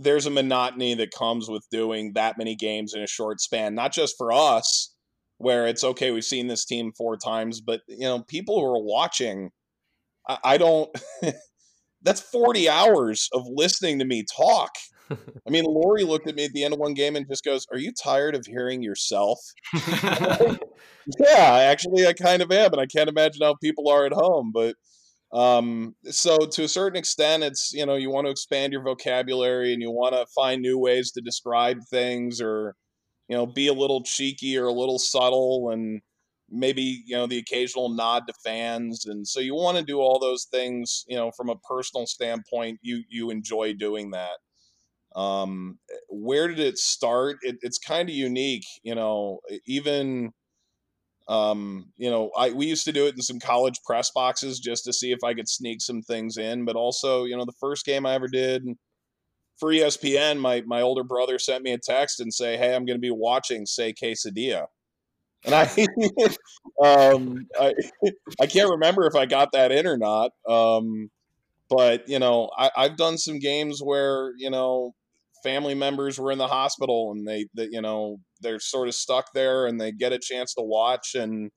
[0.00, 3.92] there's a monotony that comes with doing that many games in a short span not
[3.92, 4.94] just for us
[5.36, 8.82] where it's okay we've seen this team four times but you know people who are
[8.82, 9.50] watching
[10.26, 10.90] i, I don't
[12.02, 14.70] that's 40 hours of listening to me talk
[15.10, 17.66] I mean, Lori looked at me at the end of one game and just goes,
[17.70, 19.38] "Are you tired of hearing yourself?"
[19.74, 20.58] yeah,
[21.28, 24.52] actually, I kind of am, and I can't imagine how people are at home.
[24.52, 24.76] But
[25.32, 29.72] um, so to a certain extent, it's you know you want to expand your vocabulary
[29.72, 32.74] and you want to find new ways to describe things, or
[33.28, 36.00] you know, be a little cheeky or a little subtle, and
[36.50, 40.18] maybe you know the occasional nod to fans and so you want to do all
[40.18, 44.36] those things you know from a personal standpoint you you enjoy doing that
[45.14, 47.38] um, where did it start?
[47.42, 49.40] It, it's kind of unique, you know.
[49.66, 50.32] Even,
[51.28, 54.84] um, you know, I we used to do it in some college press boxes just
[54.84, 56.64] to see if I could sneak some things in.
[56.64, 58.64] But also, you know, the first game I ever did
[59.58, 62.98] for ESPN, my my older brother sent me a text and say, "Hey, I'm going
[62.98, 64.66] to be watching Say Quesadilla."
[65.44, 65.64] And I,
[66.84, 67.74] um, I,
[68.40, 70.32] I can't remember if I got that in or not.
[70.48, 71.10] Um,
[71.68, 74.94] but you know, I, I've done some games where you know
[75.44, 79.66] family members were in the hospital and they, you know they're sort of stuck there
[79.66, 81.50] and they get a chance to watch and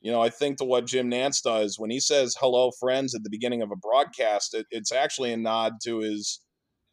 [0.00, 3.22] you know i think to what jim nantz does when he says hello friends at
[3.22, 6.40] the beginning of a broadcast it, it's actually a nod to his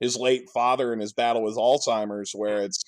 [0.02, 2.84] his late father and his battle with alzheimer's where it's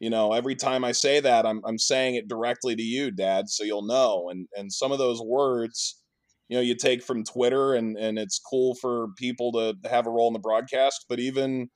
[0.00, 3.48] you know, every time I say that, I'm I'm saying it directly to you, Dad,
[3.48, 4.28] so you'll know.
[4.30, 6.02] And and some of those words,
[6.48, 10.10] you know, you take from Twitter, and and it's cool for people to have a
[10.10, 11.06] role in the broadcast.
[11.08, 11.70] But even,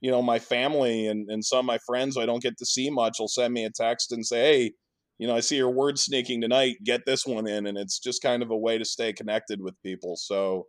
[0.00, 2.90] you know, my family and and some of my friends I don't get to see
[2.90, 4.72] much will send me a text and say, hey.
[5.18, 6.76] You know, I see your word sneaking tonight.
[6.82, 9.74] Get this one in, and it's just kind of a way to stay connected with
[9.82, 10.16] people.
[10.16, 10.64] So,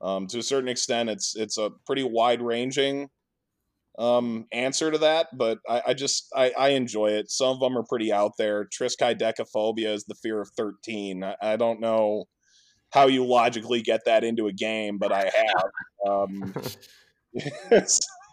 [0.00, 3.08] um, to a certain extent, it's it's a pretty wide ranging
[3.98, 7.30] um, answer to that, but I, I just I, I, enjoy it.
[7.30, 8.66] Some of them are pretty out there.
[8.66, 11.24] Triskaidekaphobia is the fear of thirteen.
[11.24, 12.26] I, I, don't know
[12.90, 16.08] how you logically get that into a game, but I have.
[16.08, 16.54] Um,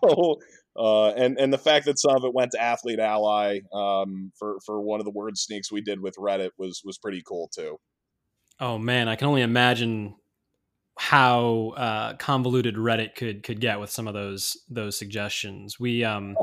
[0.10, 0.40] so,
[0.78, 4.58] uh, and and the fact that some of it went to Athlete Ally um, for
[4.66, 7.78] for one of the word sneaks we did with Reddit was was pretty cool too.
[8.60, 10.16] Oh man, I can only imagine
[10.98, 15.80] how uh, convoluted Reddit could could get with some of those those suggestions.
[15.80, 16.38] We um,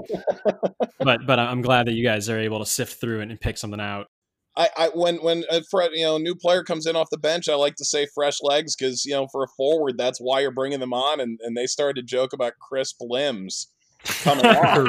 [0.99, 3.81] but but I'm glad that you guys are able to sift through and pick something
[3.81, 4.09] out.
[4.57, 5.63] I, I when when a
[5.93, 8.77] you know new player comes in off the bench, I like to say fresh legs
[8.77, 11.67] because you know for a forward that's why you're bringing them on, and and they
[11.67, 13.69] started to joke about crisp limbs
[14.05, 14.89] coming on,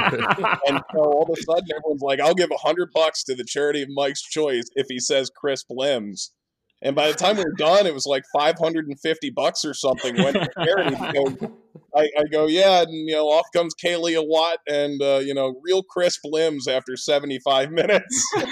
[0.66, 3.44] and so all of a sudden everyone's like, I'll give a hundred bucks to the
[3.44, 6.32] charity of Mike's choice if he says crisp limbs.
[6.82, 10.36] And by the time we were done, it was like 550 bucks or something went
[10.36, 10.96] to charity.
[11.96, 15.60] I, I, go, yeah, and you know, off comes Kealia Watt and uh, you know,
[15.62, 18.34] real crisp limbs after 75 minutes.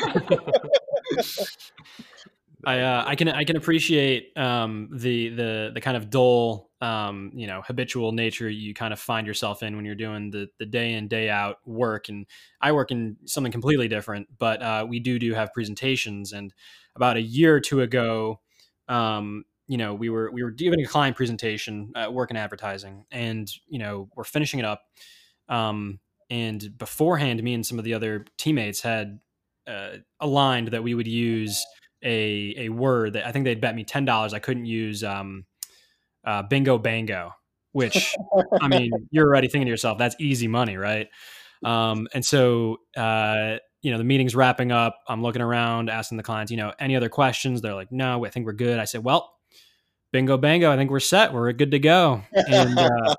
[2.64, 7.32] I uh, I can I can appreciate um, the the the kind of dull um,
[7.34, 10.66] you know habitual nature you kind of find yourself in when you're doing the the
[10.66, 12.24] day in day out work and
[12.60, 16.52] I work in something completely different but uh, we do do have presentations and
[16.96, 18.40] about a year or two ago,
[18.88, 23.04] um, you know, we were we were giving a client presentation at work in advertising,
[23.10, 24.82] and you know, we're finishing it up.
[25.48, 29.20] Um, and beforehand, me and some of the other teammates had
[29.66, 31.64] uh, aligned that we would use
[32.02, 35.44] a a word that I think they'd bet me ten dollars I couldn't use um,
[36.24, 37.32] uh, bingo bango,
[37.72, 38.14] which
[38.60, 41.08] I mean, you're already thinking to yourself, that's easy money, right?
[41.64, 46.22] Um, and so uh, you know the meeting's wrapping up i'm looking around asking the
[46.22, 47.60] clients you know any other questions?
[47.60, 48.78] They're like no i think we're good.
[48.78, 49.34] I said well
[50.12, 52.22] bingo bango i think we're set we're good to go.
[52.32, 53.14] And uh,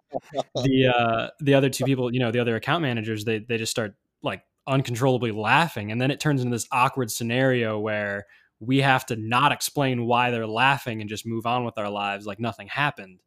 [0.55, 3.71] the uh, the other two people you know the other account managers they they just
[3.71, 5.91] start like uncontrollably laughing.
[5.91, 8.25] And then it turns into this awkward scenario where
[8.59, 12.25] we have to not explain why they're laughing and just move on with our lives
[12.25, 13.19] like nothing happened.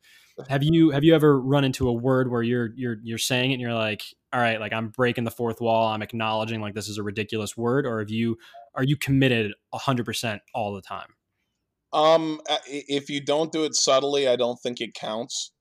[0.49, 3.55] Have you have you ever run into a word where you're you're you're saying it
[3.55, 4.03] and you're like
[4.35, 5.88] all right like i'm breaking the fourth wall.
[5.88, 8.37] I'm acknowledging like this is a ridiculous word or have you
[8.75, 11.09] are you committed 100% all the time?
[11.92, 15.53] Um if you don't do it subtly i don't think it counts.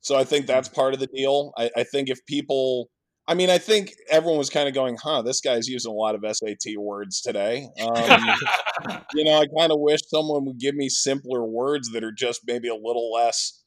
[0.00, 1.52] So i think that's part of the deal.
[1.58, 2.88] I, I think if people
[3.28, 6.14] I mean, I think everyone was kind of going, "Huh, this guy's using a lot
[6.14, 7.94] of SAT words today." Um,
[9.14, 12.40] you know, I kind of wish someone would give me simpler words that are just
[12.46, 13.62] maybe a little less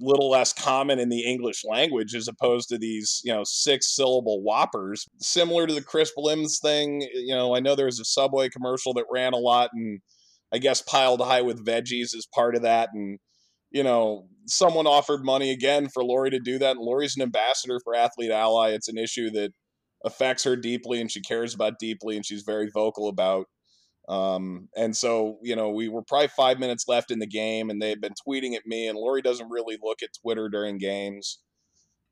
[0.00, 4.42] little less common in the English language as opposed to these, you know, six syllable
[4.42, 5.06] whoppers.
[5.20, 8.94] Similar to the crisp limbs thing, you know, I know there was a Subway commercial
[8.94, 10.00] that ran a lot and
[10.52, 12.90] I guess piled high with veggies as part of that.
[12.92, 13.18] And,
[13.70, 16.76] you know, someone offered money again for Lori to do that.
[16.76, 18.70] And Lori's an ambassador for Athlete Ally.
[18.70, 19.52] It's an issue that
[20.04, 23.46] affects her deeply and she cares about deeply and she's very vocal about.
[24.08, 27.80] Um, and so, you know, we were probably five minutes left in the game, and
[27.80, 28.88] they had been tweeting at me.
[28.88, 31.38] And Lori doesn't really look at Twitter during games,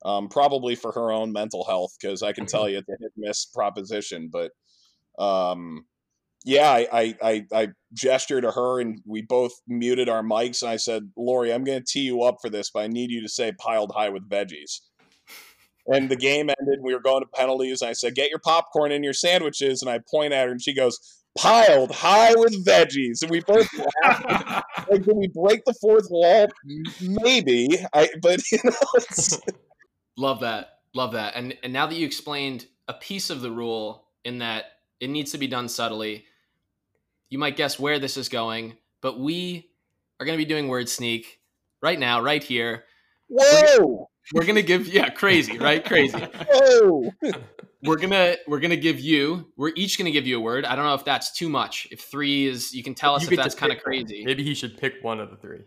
[0.05, 3.13] um, probably for her own mental health, because I can tell you it's a hit
[3.17, 4.31] miss proposition.
[4.33, 4.53] But
[5.23, 5.85] um,
[6.45, 10.63] yeah, I, I, I, I gestured to her, and we both muted our mics.
[10.63, 13.11] And I said, Lori, I'm going to tee you up for this, but I need
[13.11, 14.81] you to say piled high with veggies.
[15.87, 16.79] And the game ended.
[16.81, 17.83] We were going to penalties.
[17.83, 19.83] And I said, Get your popcorn in your sandwiches.
[19.83, 20.99] And I point at her, and she goes,
[21.37, 23.69] piled high with veggies, and we both
[24.03, 24.65] laughed.
[24.91, 26.49] like, did we break the fourth wall?
[27.01, 27.69] Maybe.
[27.93, 29.41] I, but you know, it's...
[30.17, 31.35] love that, love that.
[31.37, 34.65] And and now that you explained a piece of the rule in that
[35.01, 36.27] it needs to be done subtly,
[37.33, 38.77] you might guess where this is going.
[39.01, 39.71] But we
[40.21, 41.41] are going to be doing word sneak
[41.81, 42.85] right now, right here.
[43.29, 43.79] Whoa!
[43.79, 45.83] We're, we're going to give yeah, crazy, right?
[45.83, 46.19] Crazy.
[46.19, 47.11] Whoa!
[47.83, 50.65] we're gonna we're gonna give you we're each gonna give you a word.
[50.65, 51.89] I don't know if that's too much.
[51.91, 54.23] If three is you can tell us you if that's kind of crazy.
[54.25, 55.63] Maybe he should pick one of the three.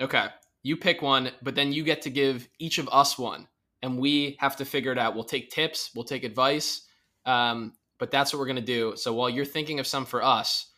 [0.00, 0.26] Okay.
[0.62, 3.48] You pick one, but then you get to give each of us one.
[3.82, 5.14] And we have to figure it out.
[5.14, 6.86] We'll take tips, we'll take advice.
[7.26, 8.94] Um, but that's what we're gonna do.
[8.96, 10.70] So while you're thinking of some for us,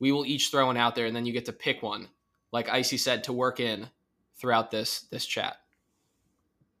[0.00, 2.08] we will each throw one out there and then you get to pick one,
[2.52, 3.88] like Icy said, to work in
[4.36, 5.56] throughout this this chat.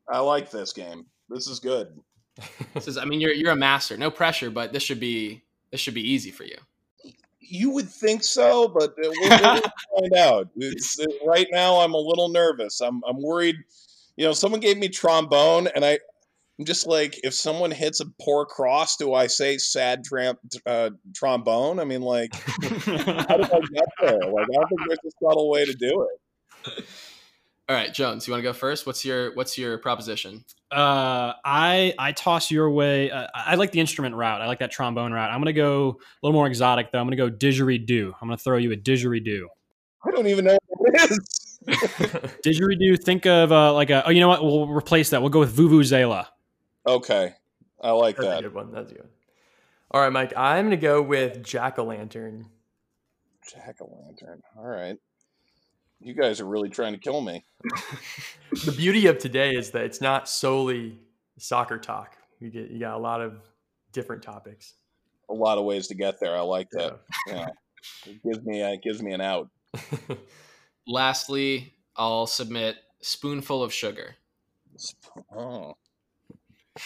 [0.08, 1.06] I like this game.
[1.28, 2.00] This is good.
[2.74, 3.96] this is i mean, you're you're a master.
[3.96, 6.56] No pressure, but this should be this should be easy for you.
[7.40, 9.62] You would think so, but uh, we'll, we'll
[10.00, 10.48] find out.
[10.56, 12.80] It's, right now, I'm a little nervous.
[12.80, 13.56] I'm I'm worried.
[14.16, 15.98] You know, someone gave me trombone, and I
[16.58, 20.90] I'm just like, if someone hits a poor cross, do I say sad tram- uh,
[21.14, 21.78] trombone?
[21.78, 24.18] I mean, like, how did I get there?
[24.18, 26.08] Like, I don't think there's a subtle way to do
[26.66, 26.84] it.
[27.68, 28.86] All right, Jones, you want to go first?
[28.86, 30.42] What's your what's your proposition?
[30.72, 33.10] Uh, I I toss your way.
[33.10, 34.40] Uh, I like the instrument route.
[34.40, 35.30] I like that trombone route.
[35.30, 36.98] I'm gonna go a little more exotic though.
[36.98, 38.14] I'm gonna go didgeridoo.
[38.20, 39.44] I'm gonna throw you a didgeridoo.
[40.02, 41.18] I don't even know what it is.
[41.66, 43.02] Didgeridoo.
[43.04, 44.06] Think of uh, like a.
[44.06, 44.42] Oh, you know what?
[44.42, 45.20] We'll replace that.
[45.20, 46.26] We'll go with vuvuzela.
[46.88, 47.34] Okay,
[47.82, 48.42] I like That's a that.
[48.42, 48.72] good one.
[48.72, 49.08] That's good.
[49.90, 50.32] All right, Mike.
[50.36, 52.46] I'm gonna go with jack o' lantern.
[53.52, 54.42] Jack o' lantern.
[54.56, 54.96] All right.
[56.00, 57.44] You guys are really trying to kill me.
[58.64, 60.98] The beauty of today is that it's not solely
[61.36, 62.16] soccer talk.
[62.40, 63.42] You get you got a lot of
[63.92, 64.72] different topics.
[65.28, 66.34] A lot of ways to get there.
[66.34, 66.98] I like that.
[67.26, 67.48] Yeah,
[68.06, 69.50] it gives me uh, it gives me an out.
[70.86, 74.14] Lastly, I'll submit spoonful of sugar.
[75.36, 75.74] Oh,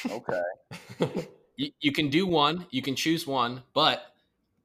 [0.07, 1.29] okay.
[1.57, 4.03] You, you can do one, you can choose one, but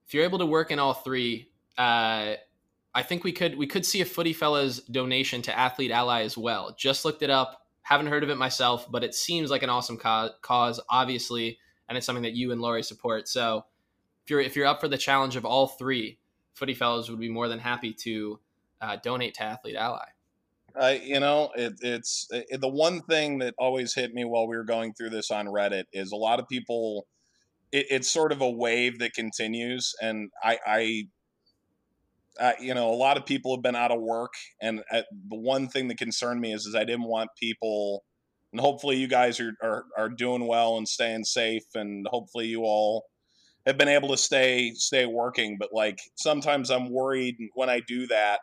[0.05, 2.35] if you're able to work in all three, uh,
[2.95, 6.37] I think we could we could see a Footy Fellas donation to Athlete Ally as
[6.37, 6.73] well.
[6.77, 9.97] Just looked it up, haven't heard of it myself, but it seems like an awesome
[9.97, 13.27] co- cause, obviously, and it's something that you and Laurie support.
[13.27, 13.65] So
[14.23, 16.19] if you're if you're up for the challenge of all three,
[16.53, 18.39] Footy Fellas would be more than happy to
[18.81, 20.05] uh, donate to Athlete Ally.
[20.79, 24.57] I, you know, it, it's it, the one thing that always hit me while we
[24.57, 27.07] were going through this on Reddit is a lot of people.
[27.71, 31.03] It, it's sort of a wave that continues, and I, I,
[32.39, 35.37] uh, you know, a lot of people have been out of work, and uh, the
[35.37, 38.05] one thing that concerned me is, is I didn't want people,
[38.51, 42.61] and hopefully you guys are, are are doing well and staying safe, and hopefully you
[42.61, 43.05] all
[43.65, 45.57] have been able to stay stay working.
[45.59, 48.39] But like sometimes I'm worried when I do that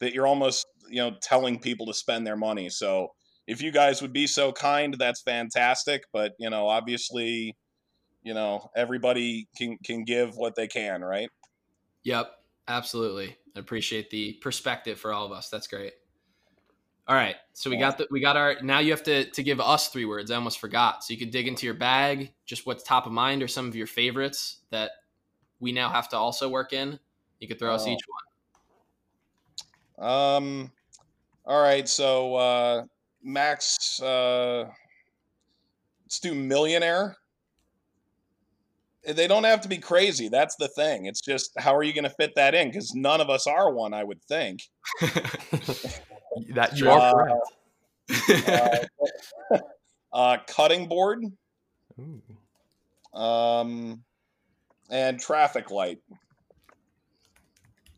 [0.00, 3.08] that you're almost you know telling people to spend their money so
[3.46, 7.56] if you guys would be so kind that's fantastic but you know obviously
[8.22, 11.30] you know everybody can can give what they can right
[12.04, 12.30] Yep,
[12.68, 13.36] absolutely.
[13.56, 15.48] I appreciate the perspective for all of us.
[15.48, 15.92] That's great.
[17.08, 19.60] All right, so we got the we got our now you have to to give
[19.60, 20.30] us three words.
[20.30, 21.02] I almost forgot.
[21.02, 23.74] So you could dig into your bag, just what's top of mind or some of
[23.74, 24.92] your favorites that
[25.58, 26.98] we now have to also work in.
[27.40, 27.90] You could throw us Oh.
[27.90, 28.02] each
[29.98, 30.08] one.
[30.08, 30.72] um
[31.46, 32.82] all right so uh
[33.22, 34.64] max uh
[36.04, 37.16] let's do millionaire
[39.06, 42.04] they don't have to be crazy that's the thing it's just how are you going
[42.04, 44.60] to fit that in because none of us are one i would think
[46.54, 47.40] that you Uh, are
[48.08, 48.48] correct.
[49.52, 49.58] uh,
[50.12, 51.24] uh cutting board
[51.98, 52.20] Ooh.
[53.18, 54.02] um,
[54.90, 55.98] and traffic light.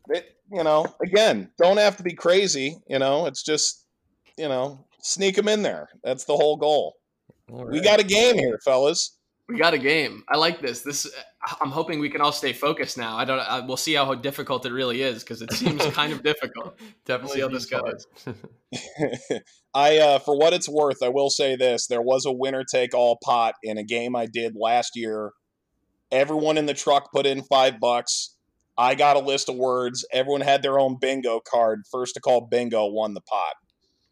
[0.07, 2.77] It, you know, again, don't have to be crazy.
[2.87, 3.85] You know, it's just,
[4.37, 5.89] you know, sneak them in there.
[6.03, 6.95] That's the whole goal.
[7.51, 9.17] All We got a game here, fellas.
[9.47, 10.23] We got a game.
[10.29, 10.81] I like this.
[10.81, 11.09] This
[11.59, 13.17] I'm hoping we can all stay focused now.
[13.17, 13.39] I don't.
[13.39, 16.77] I, we'll see how difficult it really is because it seems kind of difficult.
[17.05, 18.03] Definitely see how this hard.
[19.73, 22.93] I, uh, for what it's worth, I will say this: there was a winner take
[22.93, 25.31] all pot in a game I did last year.
[26.11, 28.35] Everyone in the truck put in five bucks.
[28.79, 30.05] I got a list of words.
[30.13, 31.83] Everyone had their own bingo card.
[31.91, 33.55] First to call bingo won the pot.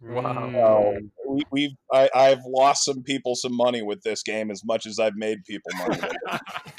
[0.02, 0.94] Wow.
[0.96, 1.10] Mm.
[1.28, 5.00] we, we've I, I've lost some people some money with this game as much as
[5.00, 6.02] I've made people money.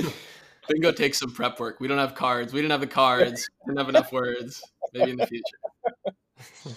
[0.68, 1.80] Bingo takes some prep work.
[1.80, 2.52] We don't have cards.
[2.52, 3.48] We didn't have the cards.
[3.66, 4.62] We didn't have enough words.
[4.92, 6.14] Maybe in the future.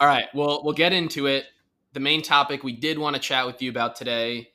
[0.00, 0.26] All right.
[0.34, 1.46] Well, we'll get into it.
[1.92, 4.50] The main topic we did want to chat with you about today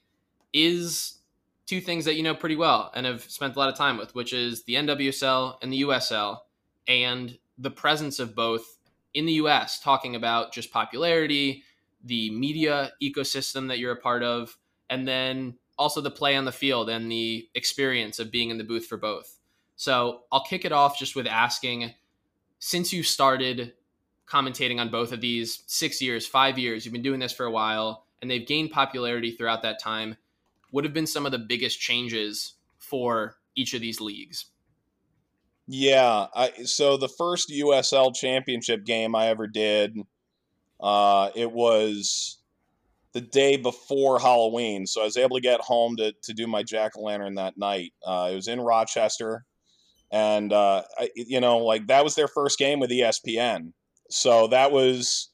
[0.54, 1.19] is
[1.65, 4.13] two things that you know pretty well and have spent a lot of time with,
[4.15, 6.39] which is the NWSL and the USL,
[6.88, 8.78] and the presence of both
[9.13, 11.63] in the US, talking about just popularity,
[12.04, 14.58] the media ecosystem that you're a part of,
[14.89, 18.64] and then also the play on the field and the experience of being in the
[18.64, 19.39] booth for both.
[19.76, 21.93] So I'll kick it off just with asking
[22.59, 23.74] since you started
[24.28, 27.51] commentating on both of these six years, five years, you've been doing this for a
[27.51, 30.16] while, and they've gained popularity throughout that time.
[30.74, 34.47] What have been some of the biggest changes for each of these leagues?
[35.67, 39.97] yeah, I so the first USL championship game I ever did,
[40.82, 42.39] uh, it was
[43.13, 46.63] the day before Halloween, so I was able to get home to to do my
[46.63, 47.93] jack o' lantern that night.
[48.05, 49.45] Uh, it was in Rochester,
[50.11, 53.71] and uh, I, you know, like that was their first game with ESPN,
[54.09, 55.30] so that was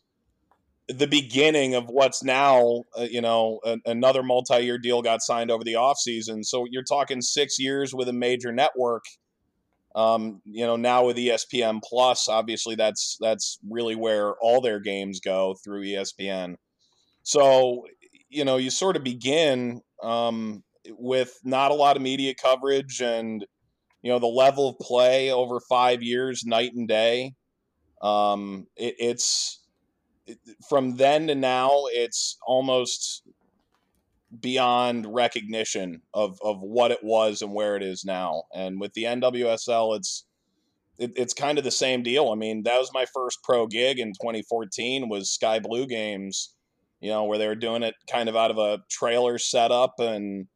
[0.89, 5.63] the beginning of what's now, uh, you know, a, another multi-year deal got signed over
[5.63, 6.43] the offseason.
[6.43, 9.05] So you're talking six years with a major network.
[9.95, 15.19] Um, you know, now with ESPN Plus, obviously that's that's really where all their games
[15.19, 16.55] go through ESPN.
[17.23, 17.85] So,
[18.29, 23.45] you know, you sort of begin um, with not a lot of media coverage and
[24.01, 27.33] you know the level of play over five years, night and day.
[28.01, 29.59] Um, it, it's
[30.67, 33.23] from then to now, it's almost
[34.39, 38.43] beyond recognition of of what it was and where it is now.
[38.53, 40.25] And with the NWSL, it's
[40.97, 42.30] it, it's kind of the same deal.
[42.30, 46.53] I mean, that was my first pro gig in 2014 was Sky Blue Games,
[46.99, 50.47] you know, where they were doing it kind of out of a trailer setup and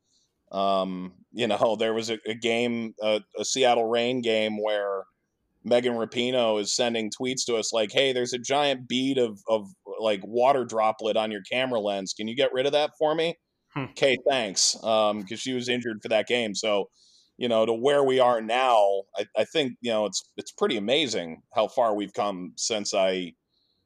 [0.51, 5.03] um, you know, there was a, a game, a, a Seattle Reign game where
[5.63, 9.67] Megan Rapinoe is sending tweets to us like, "Hey, there's a giant bead of of
[9.99, 12.13] like water droplet on your camera lens.
[12.13, 13.35] Can you get rid of that for me?"
[13.73, 13.85] Hmm.
[13.91, 14.81] Okay, thanks.
[14.83, 16.53] Um, because she was injured for that game.
[16.53, 16.89] So,
[17.37, 20.77] you know, to where we are now, I, I think you know it's it's pretty
[20.77, 23.33] amazing how far we've come since I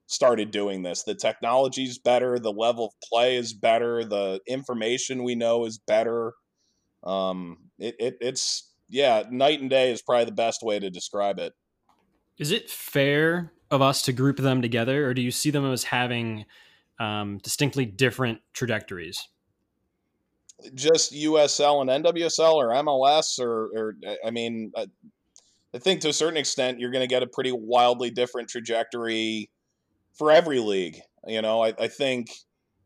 [0.08, 1.04] started doing this.
[1.04, 6.34] The technology's better, the level of play is better, the information we know is better.
[7.04, 11.40] Um, it, it it's yeah, night and day is probably the best way to describe
[11.40, 11.54] it.
[12.38, 15.86] Is it fair of us to group them together, or do you see them as
[15.86, 16.46] having
[17.00, 19.28] um, distinctly different trajectories?
[20.74, 24.88] Just USL and NWSL, or MLS, or, or I mean, I,
[25.80, 29.52] think to a certain extent you're going to get a pretty wildly different trajectory
[30.14, 31.00] for every league.
[31.28, 32.32] You know, I, I think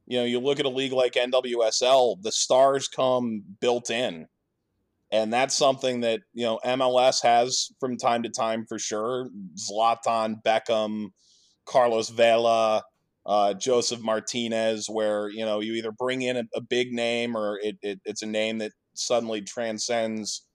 [0.08, 4.28] you know you look at a league like NWSL, the stars come built in
[5.12, 9.30] and that's something that you know MLS has from time to time for sure.
[9.56, 11.08] Zlatan, Beckham,
[11.66, 12.84] Carlos Vela,
[13.26, 17.60] uh, Josef Martinez, where you know you either bring in a, a big name or
[17.62, 20.46] it, it, it's a name that suddenly transcends.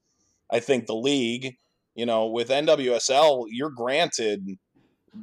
[0.51, 1.57] I think the league,
[1.95, 4.47] you know, with NWSL, you're granted,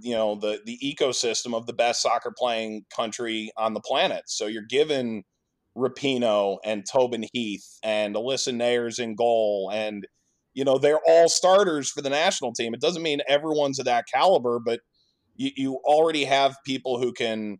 [0.01, 4.23] you know, the the ecosystem of the best soccer playing country on the planet.
[4.27, 5.23] So you're given
[5.77, 9.71] Rapinoe and Tobin Heath and Alyssa Naeher in goal.
[9.73, 10.07] And,
[10.53, 12.73] you know, they're all starters for the national team.
[12.73, 14.81] It doesn't mean everyone's of that caliber, but
[15.35, 17.57] you, you already have people who can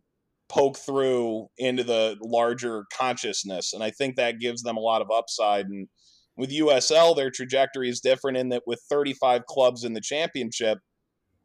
[0.48, 3.72] poke through into the larger consciousness.
[3.72, 5.66] And I think that gives them a lot of upside.
[5.66, 5.88] And
[6.36, 10.78] with USL, their trajectory is different in that with 35 clubs in the championship,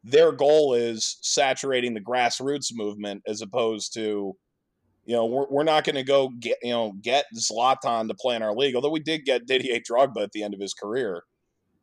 [0.04, 4.34] their goal is saturating the grassroots movement as opposed to
[5.04, 8.36] you know, we're, we're not going to go get, you know, get Zlatan to play
[8.36, 11.22] in our league, although we did get Didier Drogba at the end of his career.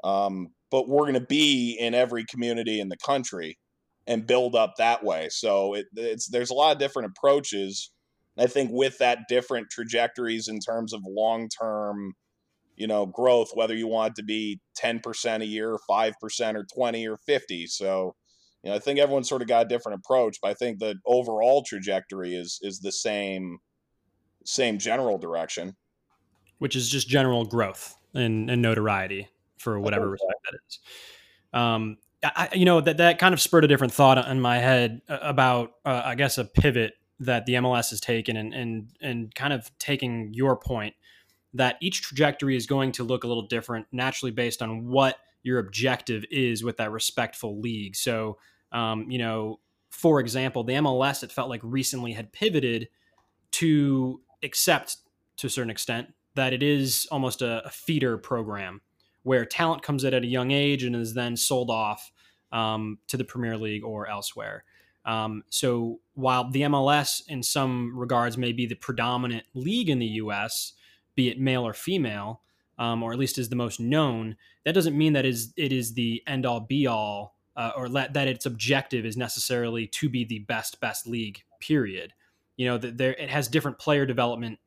[0.03, 3.57] Um, but we're going to be in every community in the country
[4.05, 5.27] and build up that way.
[5.29, 7.91] So it, it's there's a lot of different approaches.
[8.37, 12.13] I think with that different trajectories in terms of long term,
[12.75, 17.17] you know, growth, whether you want to be 10% a year, 5% or 20 or
[17.17, 17.67] 50.
[17.67, 18.15] So
[18.67, 20.95] you know, I think everyone's sort of got a different approach, but I think the
[21.05, 23.59] overall trajectory is is the same
[24.43, 25.77] same general direction.
[26.59, 30.79] Which is just general growth and, and notoriety for whatever respect that is.
[31.53, 35.01] Um, I, you know that that kind of spurred a different thought in my head
[35.07, 39.33] uh, about, uh, I guess, a pivot that the MLS has taken, and and and
[39.33, 40.93] kind of taking your point
[41.53, 45.59] that each trajectory is going to look a little different naturally based on what your
[45.59, 47.95] objective is with that respectful league.
[47.95, 48.37] So,
[48.71, 49.59] um, you know,
[49.89, 52.89] for example, the MLS, it felt like recently had pivoted
[53.51, 54.97] to accept
[55.37, 58.81] to a certain extent that it is almost a, a feeder program
[59.23, 62.11] where talent comes in at a young age and is then sold off
[62.51, 64.63] um, to the Premier League or elsewhere.
[65.05, 70.05] Um, so while the MLS, in some regards, may be the predominant league in the
[70.05, 70.73] U.S.,
[71.15, 72.41] be it male or female,
[72.77, 75.93] um, or at least is the most known, that doesn't mean that is it is
[75.93, 80.23] the end all be all, uh, or let, that its objective is necessarily to be
[80.23, 81.43] the best best league.
[81.59, 82.13] Period.
[82.55, 84.59] You know that there it has different player development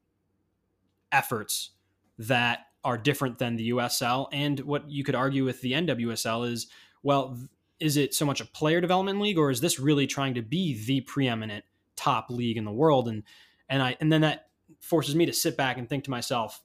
[1.12, 1.70] efforts
[2.18, 6.66] that are different than the USL, and what you could argue with the NWSL is
[7.02, 7.38] well.
[7.78, 10.84] Is it so much a player development league, or is this really trying to be
[10.84, 11.64] the preeminent
[11.96, 13.08] top league in the world?
[13.08, 13.22] And
[13.68, 14.48] and I and then that
[14.80, 16.60] forces me to sit back and think to myself,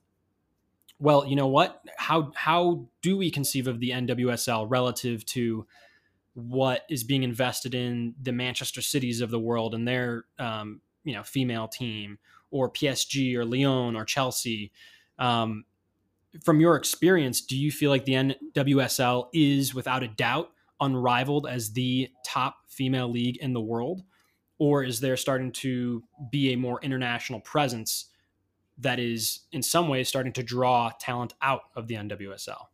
[1.00, 1.82] well, you know what?
[1.98, 5.66] How how do we conceive of the NWSL relative to
[6.36, 11.14] what is being invested in the Manchester Cities of the world and their um, you
[11.14, 12.20] know female team,
[12.52, 14.72] or PSG or Lyon or Chelsea?
[15.18, 15.66] Um,
[16.44, 21.72] from your experience, do you feel like the NWSL is without a doubt unrivaled as
[21.72, 24.04] the top female league in the world?
[24.58, 28.06] or is there starting to be a more international presence
[28.78, 32.68] that is in some ways starting to draw talent out of the NWSL?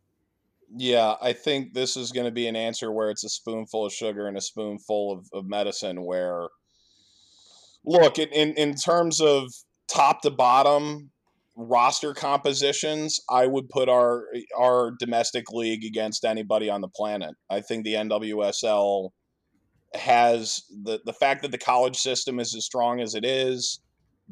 [0.74, 3.92] Yeah, I think this is going to be an answer where it's a spoonful of
[3.92, 6.04] sugar and a spoonful of, of medicine.
[6.04, 6.48] Where,
[7.84, 9.52] look, in, in, in terms of
[9.86, 11.10] top to bottom
[11.56, 14.24] roster compositions, I would put our
[14.58, 17.34] our domestic league against anybody on the planet.
[17.50, 19.10] I think the NWSL
[19.94, 23.81] has the the fact that the college system is as strong as it is,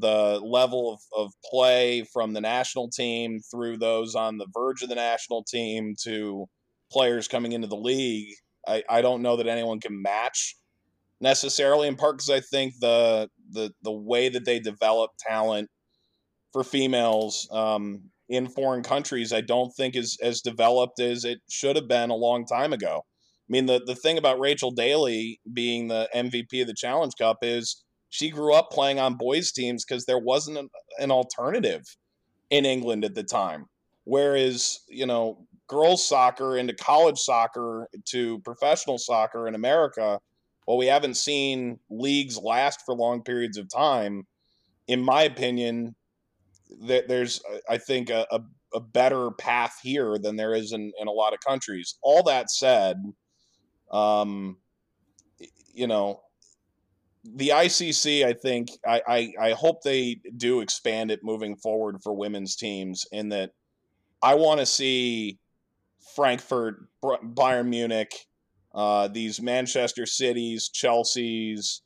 [0.00, 4.88] the level of, of play from the national team through those on the verge of
[4.88, 6.46] the national team to
[6.90, 8.34] players coming into the league,
[8.66, 10.56] I, I don't know that anyone can match
[11.20, 15.68] necessarily in part because I think the the the way that they develop talent
[16.52, 21.76] for females um, in foreign countries I don't think is as developed as it should
[21.76, 23.02] have been a long time ago.
[23.04, 27.38] I mean the the thing about Rachel Daly being the MVP of the Challenge Cup
[27.42, 31.82] is she grew up playing on boys teams because there wasn't an, an alternative
[32.50, 33.66] in England at the time.
[34.04, 40.18] Whereas, you know, girls soccer into college soccer to professional soccer in America,
[40.66, 44.26] well, we haven't seen leagues last for long periods of time.
[44.88, 45.94] In my opinion,
[46.80, 48.40] there's, I think, a, a,
[48.74, 51.96] a, better path here than there is in, in a lot of countries.
[52.02, 52.96] All that said,
[53.90, 54.58] um,
[55.72, 56.20] you know,
[57.24, 62.12] the ICC, I think, I, I, I hope they do expand it moving forward for
[62.12, 63.06] women's teams.
[63.12, 63.50] In that,
[64.22, 65.38] I want to see
[66.14, 68.12] Frankfurt, Bayern Munich,
[68.74, 71.82] uh, these Manchester cities, Chelsea's,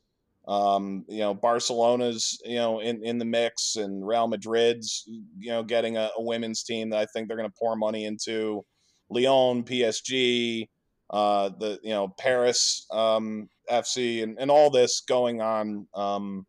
[0.47, 5.63] um, you know, Barcelona's, you know, in, in the mix, and Real Madrid's, you know,
[5.63, 8.65] getting a, a women's team that I think they're going to pour money into.
[9.11, 10.69] Lyon, PSG,
[11.11, 15.87] uh, the you know Paris um, FC and, and all this going on.
[15.95, 16.47] Um,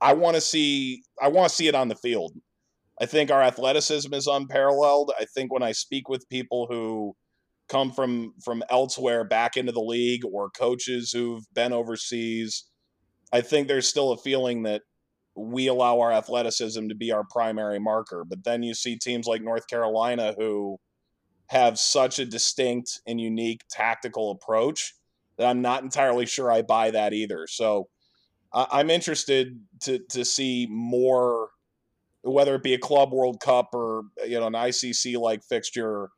[0.00, 2.32] I want to see I want to see it on the field.
[3.00, 5.12] I think our athleticism is unparalleled.
[5.18, 7.14] I think when I speak with people who
[7.68, 12.64] come from from elsewhere back into the league or coaches who've been overseas,
[13.32, 14.82] I think there's still a feeling that
[15.36, 18.24] we allow our athleticism to be our primary marker.
[18.24, 20.78] But then you see teams like North Carolina who
[21.48, 24.92] have such a distinct and unique tactical approach
[25.38, 27.46] that I'm not entirely sure I buy that either.
[27.48, 27.88] So
[28.52, 31.50] I'm interested to to see more,
[32.22, 36.08] whether it be a Club World Cup or you know an ICC like fixture,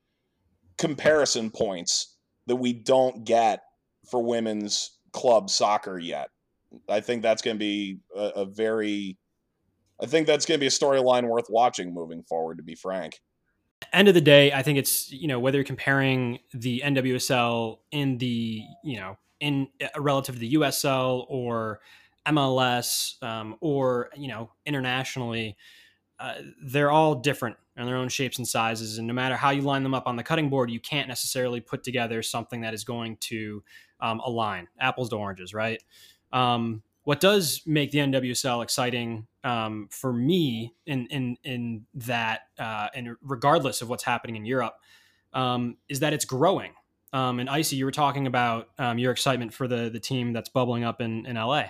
[0.79, 2.17] comparison points
[2.47, 3.61] that we don't get
[4.11, 6.29] for women's club soccer yet.
[6.89, 9.19] I think that's going to be a, a very,
[10.01, 12.59] I think that's going to be a storyline worth watching moving forward.
[12.59, 13.19] To be frank
[13.93, 18.19] end of the day, I think it's you know whether you're comparing the NWSL in
[18.19, 21.81] the you know in uh, relative to the USL or
[22.27, 25.57] MLS um, or you know internationally,
[26.19, 29.63] uh, they're all different in their own shapes and sizes, and no matter how you
[29.63, 32.85] line them up on the cutting board, you can't necessarily put together something that is
[32.85, 33.63] going to
[34.01, 35.83] um, align apples to oranges, right?
[36.33, 42.89] Um, what does make the NWSL exciting um, for me in in in that uh,
[42.95, 44.75] and regardless of what's happening in Europe
[45.33, 46.73] um, is that it's growing.
[47.13, 50.49] Um, and Icy, you were talking about um, your excitement for the the team that's
[50.49, 51.65] bubbling up in in LA.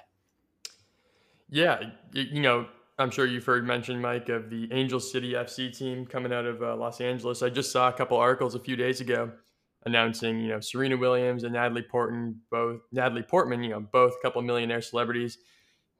[1.48, 1.80] Yeah,
[2.12, 2.66] you know,
[2.98, 6.62] I'm sure you've heard mention, Mike, of the Angel City FC team coming out of
[6.62, 7.42] uh, Los Angeles.
[7.42, 9.32] I just saw a couple articles a few days ago
[9.86, 14.22] announcing, you know, Serena Williams and Natalie Portman, both Natalie Portman, you know, both a
[14.22, 15.38] couple millionaire celebrities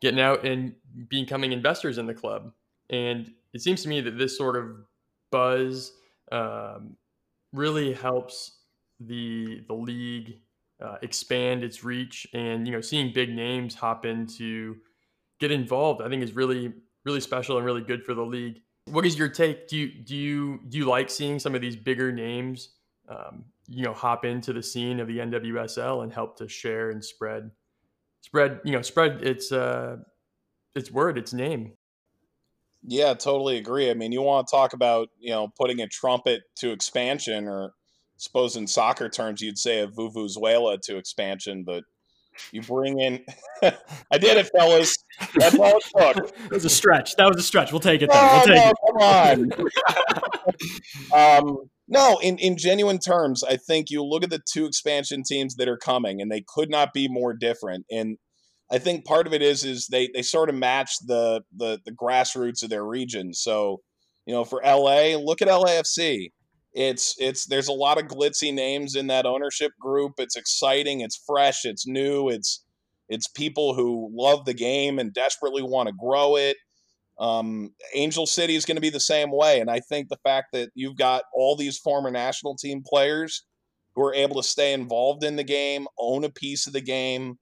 [0.00, 0.74] getting out and
[1.08, 2.52] becoming investors in the club.
[2.88, 4.70] And it seems to me that this sort of
[5.30, 5.92] buzz
[6.32, 6.96] um,
[7.52, 8.58] really helps
[9.00, 10.38] the the league
[10.82, 14.76] uh, expand its reach, and you know, seeing big names hop into
[15.38, 16.72] get involved, I think is really
[17.04, 18.60] really special and really good for the league.
[18.86, 19.68] What is your take?
[19.68, 22.70] Do you do you do you like seeing some of these bigger names,
[23.08, 27.02] um, you know, hop into the scene of the NWSL and help to share and
[27.04, 27.50] spread
[28.22, 29.96] spread you know spread its uh
[30.74, 31.72] its word its name.
[32.82, 33.90] Yeah totally agree.
[33.90, 37.72] I mean you want to talk about you know putting a trumpet to expansion or
[38.16, 41.84] suppose in soccer terms you'd say a vuvuzela to expansion but
[42.52, 43.24] you bring in
[43.62, 44.96] i did it fellas.
[45.36, 45.84] That's all it
[46.16, 46.34] took.
[46.46, 47.14] It was a stretch.
[47.16, 47.70] That was a stretch.
[47.70, 48.32] We'll take it then.
[48.32, 48.76] we'll take no, it.
[48.86, 49.60] come
[51.12, 51.38] on.
[51.38, 55.57] Um no, in, in genuine terms, I think you look at the two expansion teams
[55.57, 57.84] that are coming, and they could not be more different.
[57.91, 58.16] And
[58.72, 61.93] I think part of it is is they they sort of match the the the
[61.93, 63.34] grassroots of their region.
[63.34, 63.80] So,
[64.26, 66.30] you know, for LA, look at LAFC.
[66.74, 70.12] It's it's there's a lot of glitzy names in that ownership group.
[70.18, 72.64] It's exciting, it's fresh, it's new, it's
[73.09, 76.57] It's people who love the game and desperately want to grow it.
[77.20, 79.60] Um, Angel City is going to be the same way.
[79.60, 83.44] And I think the fact that you've got all these former national team players
[83.94, 87.38] who are able to stay involved in the game, own a piece of the game,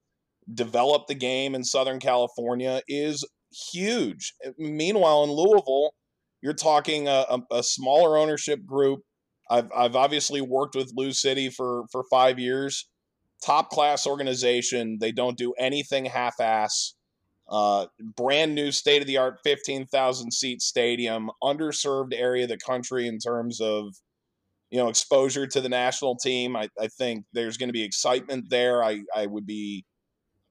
[0.53, 3.25] develop the game in Southern California is
[3.71, 4.33] huge.
[4.57, 5.91] Meanwhile, in Louisville,
[6.41, 8.99] you're talking a, a, a smaller ownership group.
[9.49, 12.87] I've, I've obviously worked with Lou City for, for five years.
[13.45, 14.97] Top class organization.
[14.99, 16.95] They don't do anything half ass.
[17.49, 23.07] Uh, brand new state of the art 15,000 seat stadium, underserved area of the country
[23.07, 23.95] in terms of
[24.69, 26.55] you know exposure to the national team.
[26.55, 28.83] I, I think there's going to be excitement there.
[28.83, 29.83] I, I would be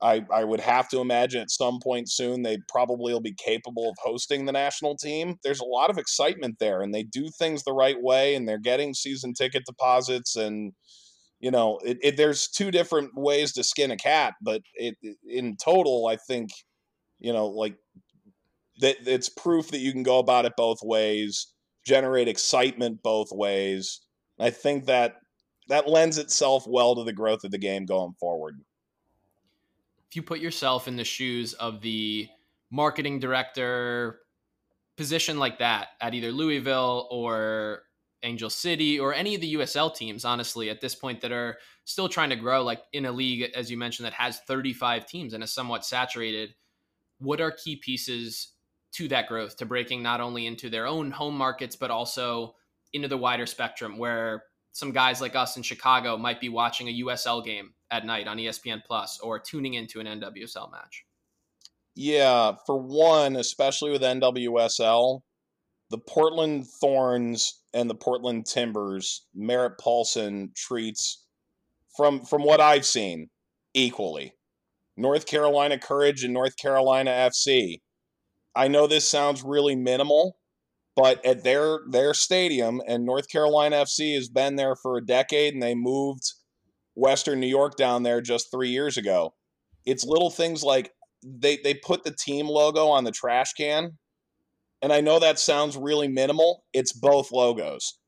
[0.00, 3.90] I, I would have to imagine at some point soon they probably will be capable
[3.90, 5.36] of hosting the national team.
[5.42, 8.58] There's a lot of excitement there, and they do things the right way, and they're
[8.58, 10.36] getting season ticket deposits.
[10.36, 10.72] And
[11.40, 14.96] you know, it, it, there's two different ways to skin a cat, but it,
[15.28, 16.50] in total, I think
[17.18, 17.76] you know, like
[18.80, 21.48] that it's proof that you can go about it both ways,
[21.84, 24.00] generate excitement both ways.
[24.38, 25.16] I think that
[25.68, 28.60] that lends itself well to the growth of the game going forward
[30.08, 32.28] if you put yourself in the shoes of the
[32.70, 34.20] marketing director
[34.96, 37.82] position like that at either Louisville or
[38.22, 42.08] Angel City or any of the USL teams, honestly, at this point that are still
[42.08, 45.44] trying to grow, like in a league, as you mentioned, that has 35 teams and
[45.44, 46.54] is somewhat saturated,
[47.18, 48.52] what are key pieces
[48.92, 52.54] to that growth, to breaking not only into their own home markets, but also
[52.92, 57.00] into the wider spectrum where some guys like us in Chicago might be watching a
[57.04, 61.04] USL game at night on ESPN Plus or tuning into an NWSL match?
[61.94, 65.20] Yeah, for one, especially with NWSL,
[65.90, 71.24] the Portland Thorns and the Portland Timbers, Merritt Paulson treats
[71.96, 73.30] from from what I've seen
[73.74, 74.32] equally.
[74.98, 77.80] North Carolina Courage and North Carolina FC.
[78.56, 80.38] I know this sounds really minimal,
[80.96, 85.54] but at their their stadium and North Carolina FC has been there for a decade
[85.54, 86.24] and they moved
[86.96, 89.34] Western New York down there just three years ago.
[89.86, 90.90] It's little things like
[91.22, 93.98] they they put the team logo on the trash can,
[94.82, 96.64] and I know that sounds really minimal.
[96.72, 97.98] It's both logos.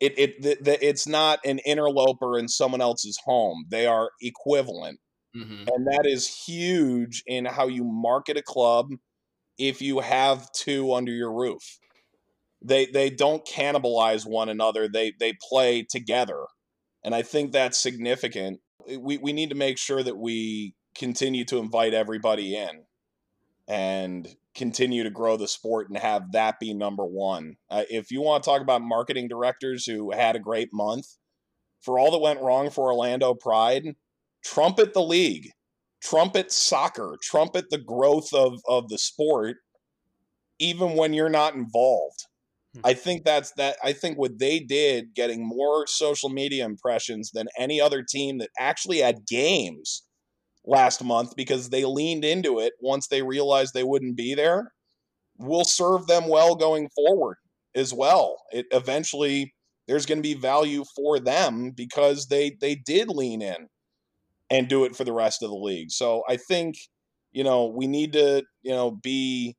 [0.00, 3.64] It it the, the, it's not an interloper in someone else's home.
[3.70, 5.00] They are equivalent,
[5.36, 5.64] mm-hmm.
[5.72, 8.90] and that is huge in how you market a club.
[9.58, 11.78] If you have two under your roof,
[12.62, 14.88] they they don't cannibalize one another.
[14.88, 16.46] They they play together
[17.06, 18.58] and I think that's significant.
[18.98, 22.82] We, we need to make sure that we continue to invite everybody in
[23.68, 24.26] and
[24.56, 27.58] continue to grow the sport and have that be number one.
[27.70, 31.06] Uh, if you want to talk about marketing directors who had a great month,
[31.80, 33.94] for all that went wrong for Orlando Pride,
[34.46, 35.50] trumpet the league,
[36.02, 39.56] trumpet soccer, trumpet the growth of, of the sport,
[40.58, 42.24] even when you're not involved.
[42.74, 42.80] Hmm.
[42.84, 43.76] I think that's that.
[43.82, 48.50] I think what they did, getting more social media impressions than any other team that
[48.58, 50.04] actually had games
[50.64, 54.72] last month because they leaned into it once they realized they wouldn't be there,
[55.38, 57.36] will serve them well going forward
[57.74, 58.36] as well.
[58.52, 59.54] It eventually
[59.86, 63.68] there's going to be value for them because they they did lean in
[64.50, 65.90] and do it for the rest of the league.
[65.90, 66.76] So I think
[67.32, 69.56] you know we need to you know be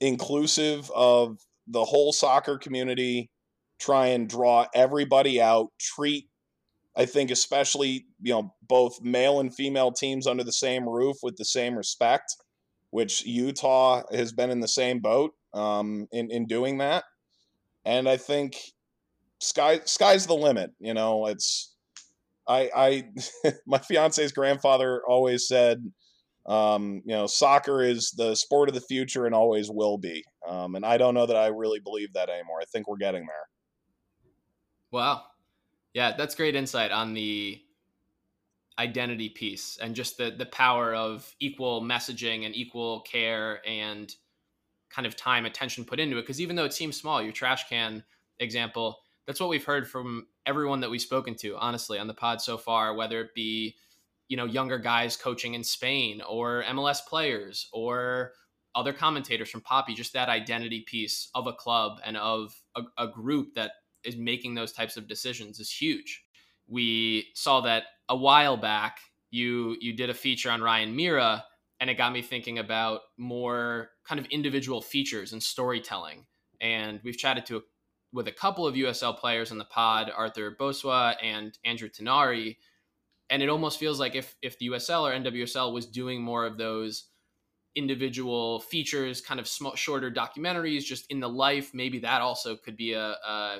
[0.00, 3.30] inclusive of the whole soccer community,
[3.78, 6.28] try and draw everybody out, treat
[6.98, 11.36] I think especially, you know, both male and female teams under the same roof with
[11.36, 12.34] the same respect,
[12.90, 17.04] which Utah has been in the same boat um, in in doing that.
[17.84, 18.56] And I think
[19.38, 20.72] sky sky's the limit.
[20.80, 21.72] You know, it's
[22.48, 25.92] I I my fiance's grandfather always said
[26.48, 30.24] um, you know, soccer is the sport of the future and always will be.
[30.48, 32.58] Um, and I don't know that I really believe that anymore.
[32.60, 33.48] I think we're getting there.
[34.90, 35.24] Wow.
[35.92, 37.60] Yeah, that's great insight on the
[38.78, 44.14] identity piece and just the the power of equal messaging and equal care and
[44.88, 47.68] kind of time attention put into it because even though it seems small your trash
[47.68, 48.04] can
[48.38, 52.40] example that's what we've heard from everyone that we've spoken to honestly on the pod
[52.40, 53.76] so far whether it be
[54.28, 58.32] you know younger guys coaching in Spain or MLS players or
[58.74, 63.08] other commentators from Poppy just that identity piece of a club and of a, a,
[63.08, 63.72] group that
[64.04, 66.24] is making those types of decisions is huge.
[66.68, 68.98] We saw that a while back
[69.30, 71.44] you you did a feature on Ryan Mira,
[71.80, 76.24] and it got me thinking about more kind of individual features and storytelling
[76.60, 77.62] and we've chatted to
[78.12, 82.56] with a couple of USL players in the pod Arthur Boswa and Andrew Tinari
[83.30, 86.58] and it almost feels like if if the USL or NWSL was doing more of
[86.58, 87.04] those
[87.74, 92.76] individual features, kind of small, shorter documentaries, just in the life, maybe that also could
[92.76, 93.58] be a, a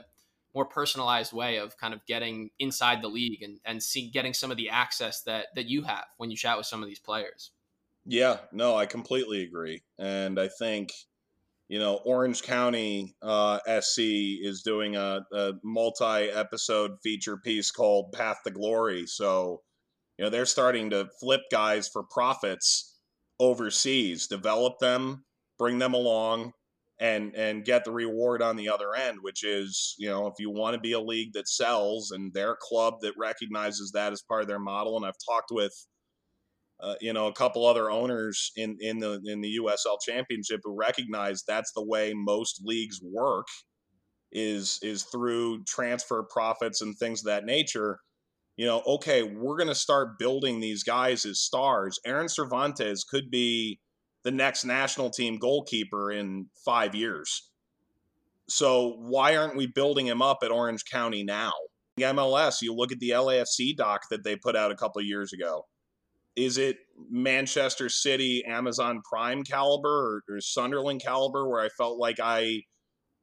[0.54, 4.50] more personalized way of kind of getting inside the league and and see, getting some
[4.50, 7.50] of the access that that you have when you chat with some of these players.
[8.06, 10.92] Yeah, no, I completely agree, and I think
[11.68, 18.38] you know Orange County uh, SC is doing a, a multi-episode feature piece called Path
[18.44, 19.62] to Glory, so
[20.18, 22.96] you know they're starting to flip guys for profits
[23.38, 25.24] overseas, develop them,
[25.58, 26.52] bring them along,
[27.00, 30.50] and and get the reward on the other end, which is you know if you
[30.50, 34.42] want to be a league that sells and their club that recognizes that as part
[34.42, 34.96] of their model.
[34.96, 35.72] And I've talked with
[36.80, 40.76] uh, you know a couple other owners in in the in the USL Championship who
[40.76, 43.46] recognize that's the way most leagues work
[44.30, 47.98] is is through transfer profits and things of that nature
[48.58, 52.00] you know, okay, we're going to start building these guys as stars.
[52.04, 53.78] Aaron Cervantes could be
[54.24, 57.50] the next national team goalkeeper in five years.
[58.48, 61.52] So why aren't we building him up at Orange County now?
[62.00, 65.32] MLS, you look at the LAFC doc that they put out a couple of years
[65.32, 65.64] ago.
[66.38, 66.78] Is it
[67.10, 72.62] Manchester City, Amazon Prime caliber, or, or Sunderland caliber, where I felt like I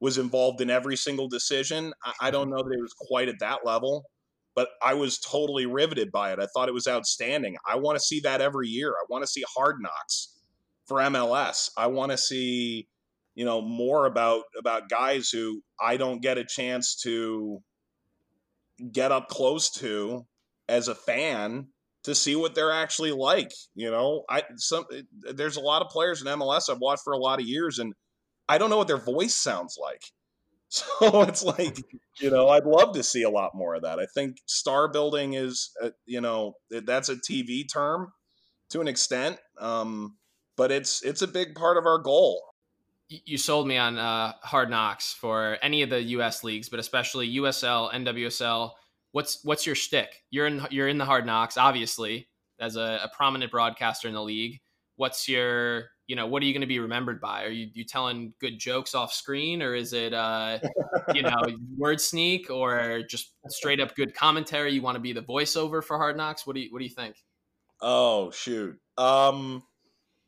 [0.02, 1.94] was involved in every single decision?
[2.04, 4.06] I, I don't know that it was quite at that level
[4.56, 6.40] but I was totally riveted by it.
[6.40, 7.58] I thought it was outstanding.
[7.68, 8.92] I want to see that every year.
[8.92, 10.40] I want to see hard knocks
[10.86, 11.70] for MLS.
[11.78, 12.88] I want to see,
[13.36, 17.60] you know, more about about guys who I don't get a chance to
[18.92, 20.26] get up close to
[20.70, 21.68] as a fan
[22.06, 23.52] to see what they're actually like.
[23.76, 24.86] You know, I some
[25.34, 27.94] there's a lot of players in MLS I've watched for a lot of years and
[28.48, 30.02] I don't know what their voice sounds like.
[30.68, 31.78] So it's like,
[32.20, 34.00] you know, I'd love to see a lot more of that.
[34.00, 38.12] I think star building is, a, you know, that's a TV term
[38.72, 40.18] to an extent, um,
[40.58, 42.42] but it's it's a big part of our goal.
[43.08, 46.44] You sold me on uh, Hard Knocks for any of the U.S.
[46.44, 48.72] leagues, but especially USL, NWSL.
[49.16, 50.24] What's what's your shtick?
[50.30, 52.28] You're in you're in the Hard Knocks, obviously,
[52.60, 54.60] as a, a prominent broadcaster in the league.
[54.98, 57.46] What's your you know, what are you going to be remembered by?
[57.46, 60.60] Are you, you telling good jokes off screen or is it, uh,
[61.14, 61.42] you know,
[61.78, 64.74] word sneak or just straight up good commentary?
[64.74, 66.46] You want to be the voiceover for Hard Knocks?
[66.46, 67.16] What do you, what do you think?
[67.82, 68.78] Oh, shoot.
[68.98, 69.64] Um,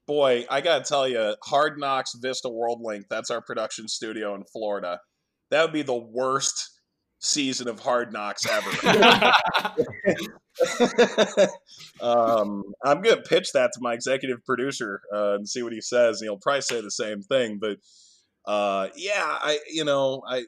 [0.07, 4.33] boy, I got to tell you, Hard Knocks Vista World Link, that's our production studio
[4.33, 5.01] in Florida.
[5.51, 6.76] That would be the worst
[7.19, 8.69] season of Hard Knocks ever.
[12.01, 16.21] um, I'm gonna pitch that to my executive producer uh, and see what he says.
[16.21, 17.59] And he'll probably say the same thing.
[17.59, 17.77] But
[18.45, 20.45] uh, yeah, I you know I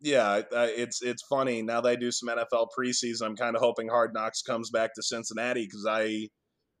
[0.00, 3.22] yeah I, I, it's it's funny now that I do some NFL preseason.
[3.22, 6.28] I'm kind of hoping Hard Knocks comes back to Cincinnati because I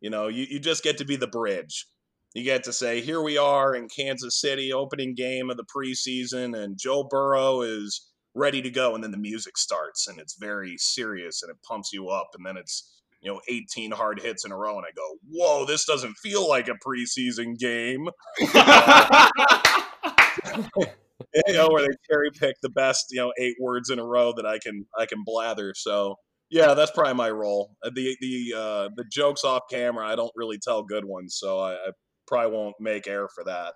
[0.00, 1.86] you know you, you just get to be the bridge.
[2.34, 6.56] You get to say, here we are in Kansas City, opening game of the preseason,
[6.56, 10.76] and Joe Burrow is ready to go and then the music starts and it's very
[10.78, 14.52] serious and it pumps you up and then it's you know 18 hard hits in
[14.52, 18.08] a row and i go whoa this doesn't feel like a preseason game.
[21.46, 24.32] You know where they cherry pick the best you know eight words in a row
[24.32, 26.16] that i can i can blather so
[26.50, 27.76] yeah that's probably my role.
[27.84, 31.60] Uh, the the uh the jokes off camera i don't really tell good ones so
[31.60, 31.90] i, I
[32.26, 33.74] probably won't make air for that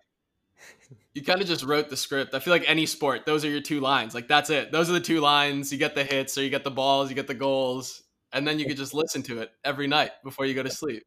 [1.14, 2.34] you kind of just wrote the script.
[2.34, 4.14] I feel like any sport, those are your two lines.
[4.14, 4.72] Like that's it.
[4.72, 5.72] Those are the two lines.
[5.72, 8.02] You get the hits or you get the balls, you get the goals,
[8.32, 11.04] and then you could just listen to it every night before you go to sleep.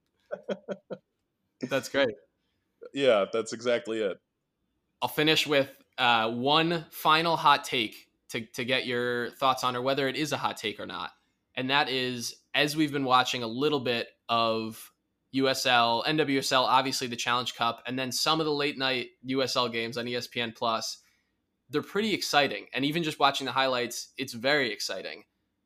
[1.70, 2.16] that's great.
[2.94, 4.18] Yeah, that's exactly it.
[5.02, 9.82] I'll finish with uh, one final hot take to, to get your thoughts on, or
[9.82, 11.12] whether it is a hot take or not.
[11.56, 14.92] And that is, as we've been watching a little bit of
[15.36, 19.98] USL, NWSL, obviously the Challenge Cup, and then some of the late night USL games
[19.98, 21.00] on ESPN Plus.
[21.70, 22.68] They're pretty exciting.
[22.74, 25.24] And even just watching the highlights, it's very exciting.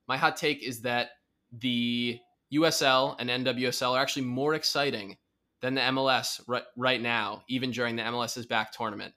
[0.07, 1.09] My hot take is that
[1.51, 2.19] the
[2.53, 5.17] USL and NWSL are actually more exciting
[5.61, 9.13] than the MLS right, right now, even during the MLS's back tournament.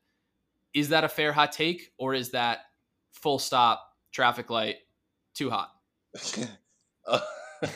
[0.74, 2.58] Is that a fair hot take, or is that
[3.12, 3.82] full stop
[4.12, 4.76] traffic light
[5.34, 5.70] too hot?
[7.06, 7.20] uh,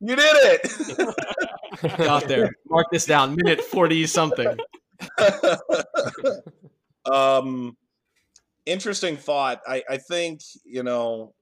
[0.00, 1.14] you did it.
[1.82, 2.52] Got there.
[2.68, 3.36] Mark this down.
[3.36, 4.56] Minute 40 something.
[7.10, 7.76] um,
[8.66, 9.60] interesting thought.
[9.66, 11.34] I, I think, you know,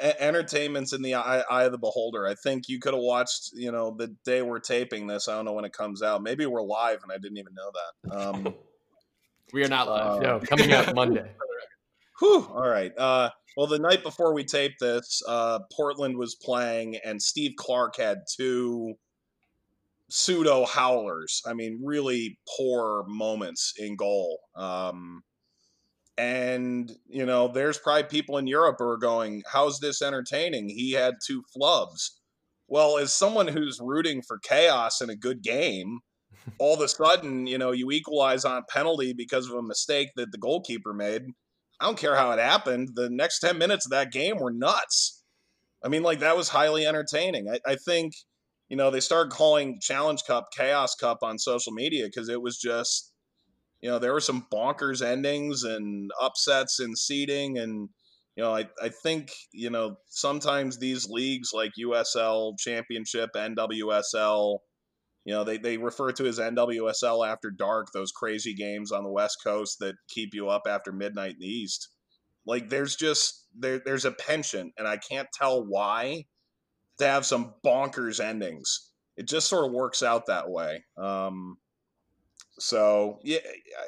[0.00, 2.26] a- entertainment's in the eye, eye, of the beholder.
[2.26, 5.28] I think you could have watched, you know, the day we're taping this.
[5.28, 6.22] I don't know when it comes out.
[6.22, 8.16] Maybe we're live and I didn't even know that.
[8.16, 8.54] Um,
[9.52, 10.18] we are not live.
[10.18, 11.30] Uh, no, coming out Monday.
[12.20, 12.46] Whew.
[12.54, 12.96] All right.
[12.96, 17.96] Uh, well, the night before we taped this, uh, Portland was playing, and Steve Clark
[17.96, 18.94] had two
[20.12, 21.40] pseudo howlers.
[21.46, 24.40] I mean, really poor moments in goal.
[24.54, 25.22] Um,
[26.18, 30.92] and you know, there's probably people in Europe who are going, "How's this entertaining?" He
[30.92, 32.10] had two flubs.
[32.68, 36.00] Well, as someone who's rooting for chaos in a good game,
[36.58, 40.30] all of a sudden, you know, you equalize on penalty because of a mistake that
[40.32, 41.22] the goalkeeper made.
[41.80, 42.90] I don't care how it happened.
[42.94, 45.24] The next 10 minutes of that game were nuts.
[45.84, 47.48] I mean, like, that was highly entertaining.
[47.48, 48.12] I, I think,
[48.72, 52.56] you know, they started calling Challenge Cup Chaos Cup on social media because it was
[52.56, 53.12] just,
[53.82, 57.58] you know, there were some bonkers endings and upsets in seeding.
[57.58, 57.90] And,
[58.34, 64.60] you know, I, I think, you know, sometimes these leagues like USL Championship, NWSL,
[65.26, 69.12] you know, they, they refer to as NWSL after dark, those crazy games on the
[69.12, 71.90] West Coast that keep you up after midnight in the East.
[72.46, 76.24] Like there's just there there's a penchant, and I can't tell why,
[76.98, 78.90] to have some bonkers endings.
[79.16, 80.84] It just sort of works out that way.
[80.96, 81.56] Um,
[82.58, 83.38] so yeah,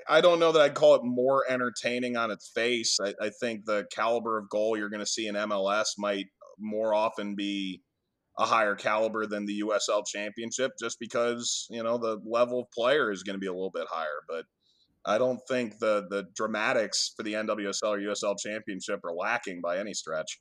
[0.08, 2.98] I don't know that I'd call it more entertaining on its face.
[3.00, 6.26] I, I think the caliber of goal you're going to see in MLS might
[6.58, 7.82] more often be
[8.38, 13.12] a higher caliber than the USL championship just because, you know, the level of player
[13.12, 14.22] is going to be a little bit higher.
[14.28, 14.44] But
[15.06, 19.78] I don't think the the dramatics for the NWSL or USL championship are lacking by
[19.78, 20.40] any stretch.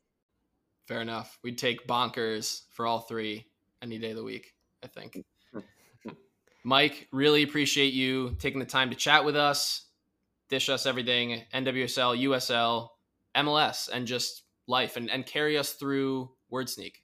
[0.87, 1.37] Fair enough.
[1.43, 3.45] We'd take bonkers for all three
[3.81, 4.53] any day of the week,
[4.83, 5.23] I think.
[6.63, 9.85] Mike, really appreciate you taking the time to chat with us,
[10.49, 12.89] dish us everything NWSL, USL,
[13.35, 16.95] MLS, and just life and, and carry us through WordSneak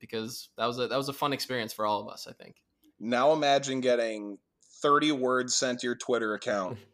[0.00, 2.26] because that was a that was a fun experience for all of us.
[2.28, 2.56] I think.
[3.00, 4.38] Now imagine getting
[4.82, 6.78] 30 words sent to your Twitter account,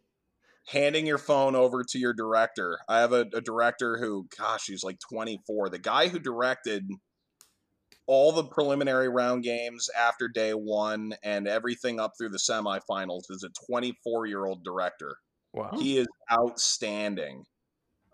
[0.71, 2.79] handing your phone over to your director.
[2.89, 5.69] I have a, a director who, gosh, he's like 24.
[5.69, 6.89] The guy who directed
[8.07, 13.45] all the preliminary round games after day one and everything up through the semifinals is
[13.45, 15.17] a 24 year old director.
[15.53, 15.71] Wow.
[15.77, 17.45] He is outstanding.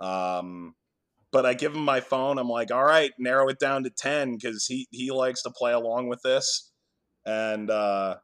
[0.00, 0.74] Um,
[1.32, 2.38] but I give him my phone.
[2.38, 5.72] I'm like, all right, narrow it down to 10 because he, he likes to play
[5.72, 6.72] along with this.
[7.26, 8.16] And, uh,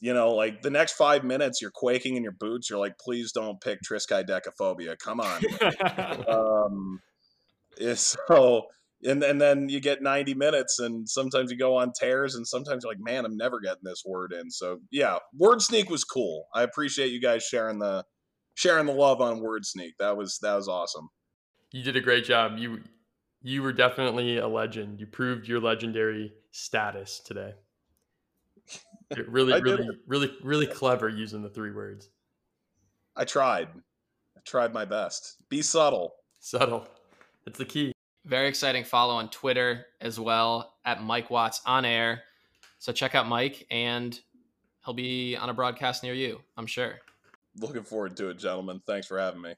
[0.00, 2.70] you know, like the next five minutes, you're quaking in your boots.
[2.70, 4.98] You're like, please don't pick triskaidekaphobia.
[4.98, 5.42] Come on.
[6.28, 7.00] um,
[7.94, 8.62] so,
[9.02, 12.84] and, and then you get 90 minutes, and sometimes you go on tears, and sometimes
[12.84, 14.50] you're like, man, I'm never getting this word in.
[14.50, 16.46] So, yeah, Word Sneak was cool.
[16.54, 18.04] I appreciate you guys sharing the
[18.54, 19.94] sharing the love on Word Sneak.
[19.98, 21.08] That was that was awesome
[21.72, 22.58] you did a great job.
[22.58, 22.80] You
[23.42, 25.00] you were definitely a legend.
[25.00, 27.54] You proved your legendary status today.
[29.16, 32.08] You're really, really, really, really clever using the three words.
[33.16, 33.68] I tried.
[34.36, 35.36] I tried my best.
[35.48, 36.14] Be subtle.
[36.38, 36.86] Subtle.
[37.44, 37.92] That's the key.
[38.24, 42.22] Very exciting follow on Twitter as well at Mike Watts on air.
[42.78, 44.18] So check out Mike and
[44.84, 47.00] he'll be on a broadcast near you, I'm sure.
[47.58, 48.80] Looking forward to it, gentlemen.
[48.86, 49.54] Thanks for having me.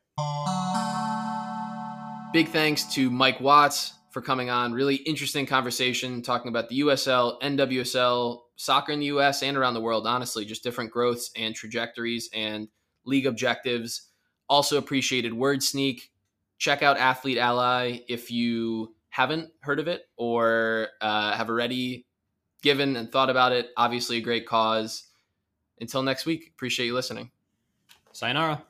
[2.32, 4.72] Big thanks to Mike Watts for coming on.
[4.72, 9.80] Really interesting conversation talking about the USL, NWSL, soccer in the US and around the
[9.80, 12.68] world, honestly, just different growths and trajectories and
[13.04, 14.10] league objectives.
[14.48, 16.12] Also appreciated Word Sneak.
[16.58, 22.06] Check out Athlete Ally if you haven't heard of it or uh, have already
[22.62, 23.70] given and thought about it.
[23.76, 25.08] Obviously, a great cause.
[25.80, 27.30] Until next week, appreciate you listening.
[28.12, 28.62] Sayonara.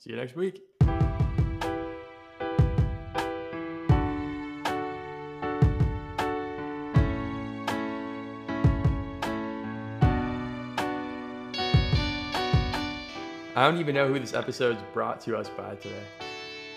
[0.00, 0.67] See you next week.
[13.58, 15.94] I don't even know who this episode's brought to us by today.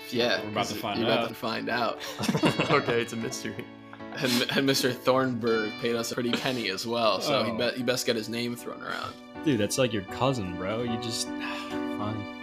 [0.09, 1.17] Yeah, We're about to find you're out.
[1.19, 1.99] about to find out.
[2.71, 3.63] okay, it's a mystery.
[4.17, 4.93] and, and Mr.
[4.93, 7.57] Thornburg paid us a pretty penny as well, so he Oh.
[7.57, 9.13] bet he best get his name thrown around.
[9.45, 10.81] Dude, that's like your cousin, bro.
[10.83, 12.40] You just fine.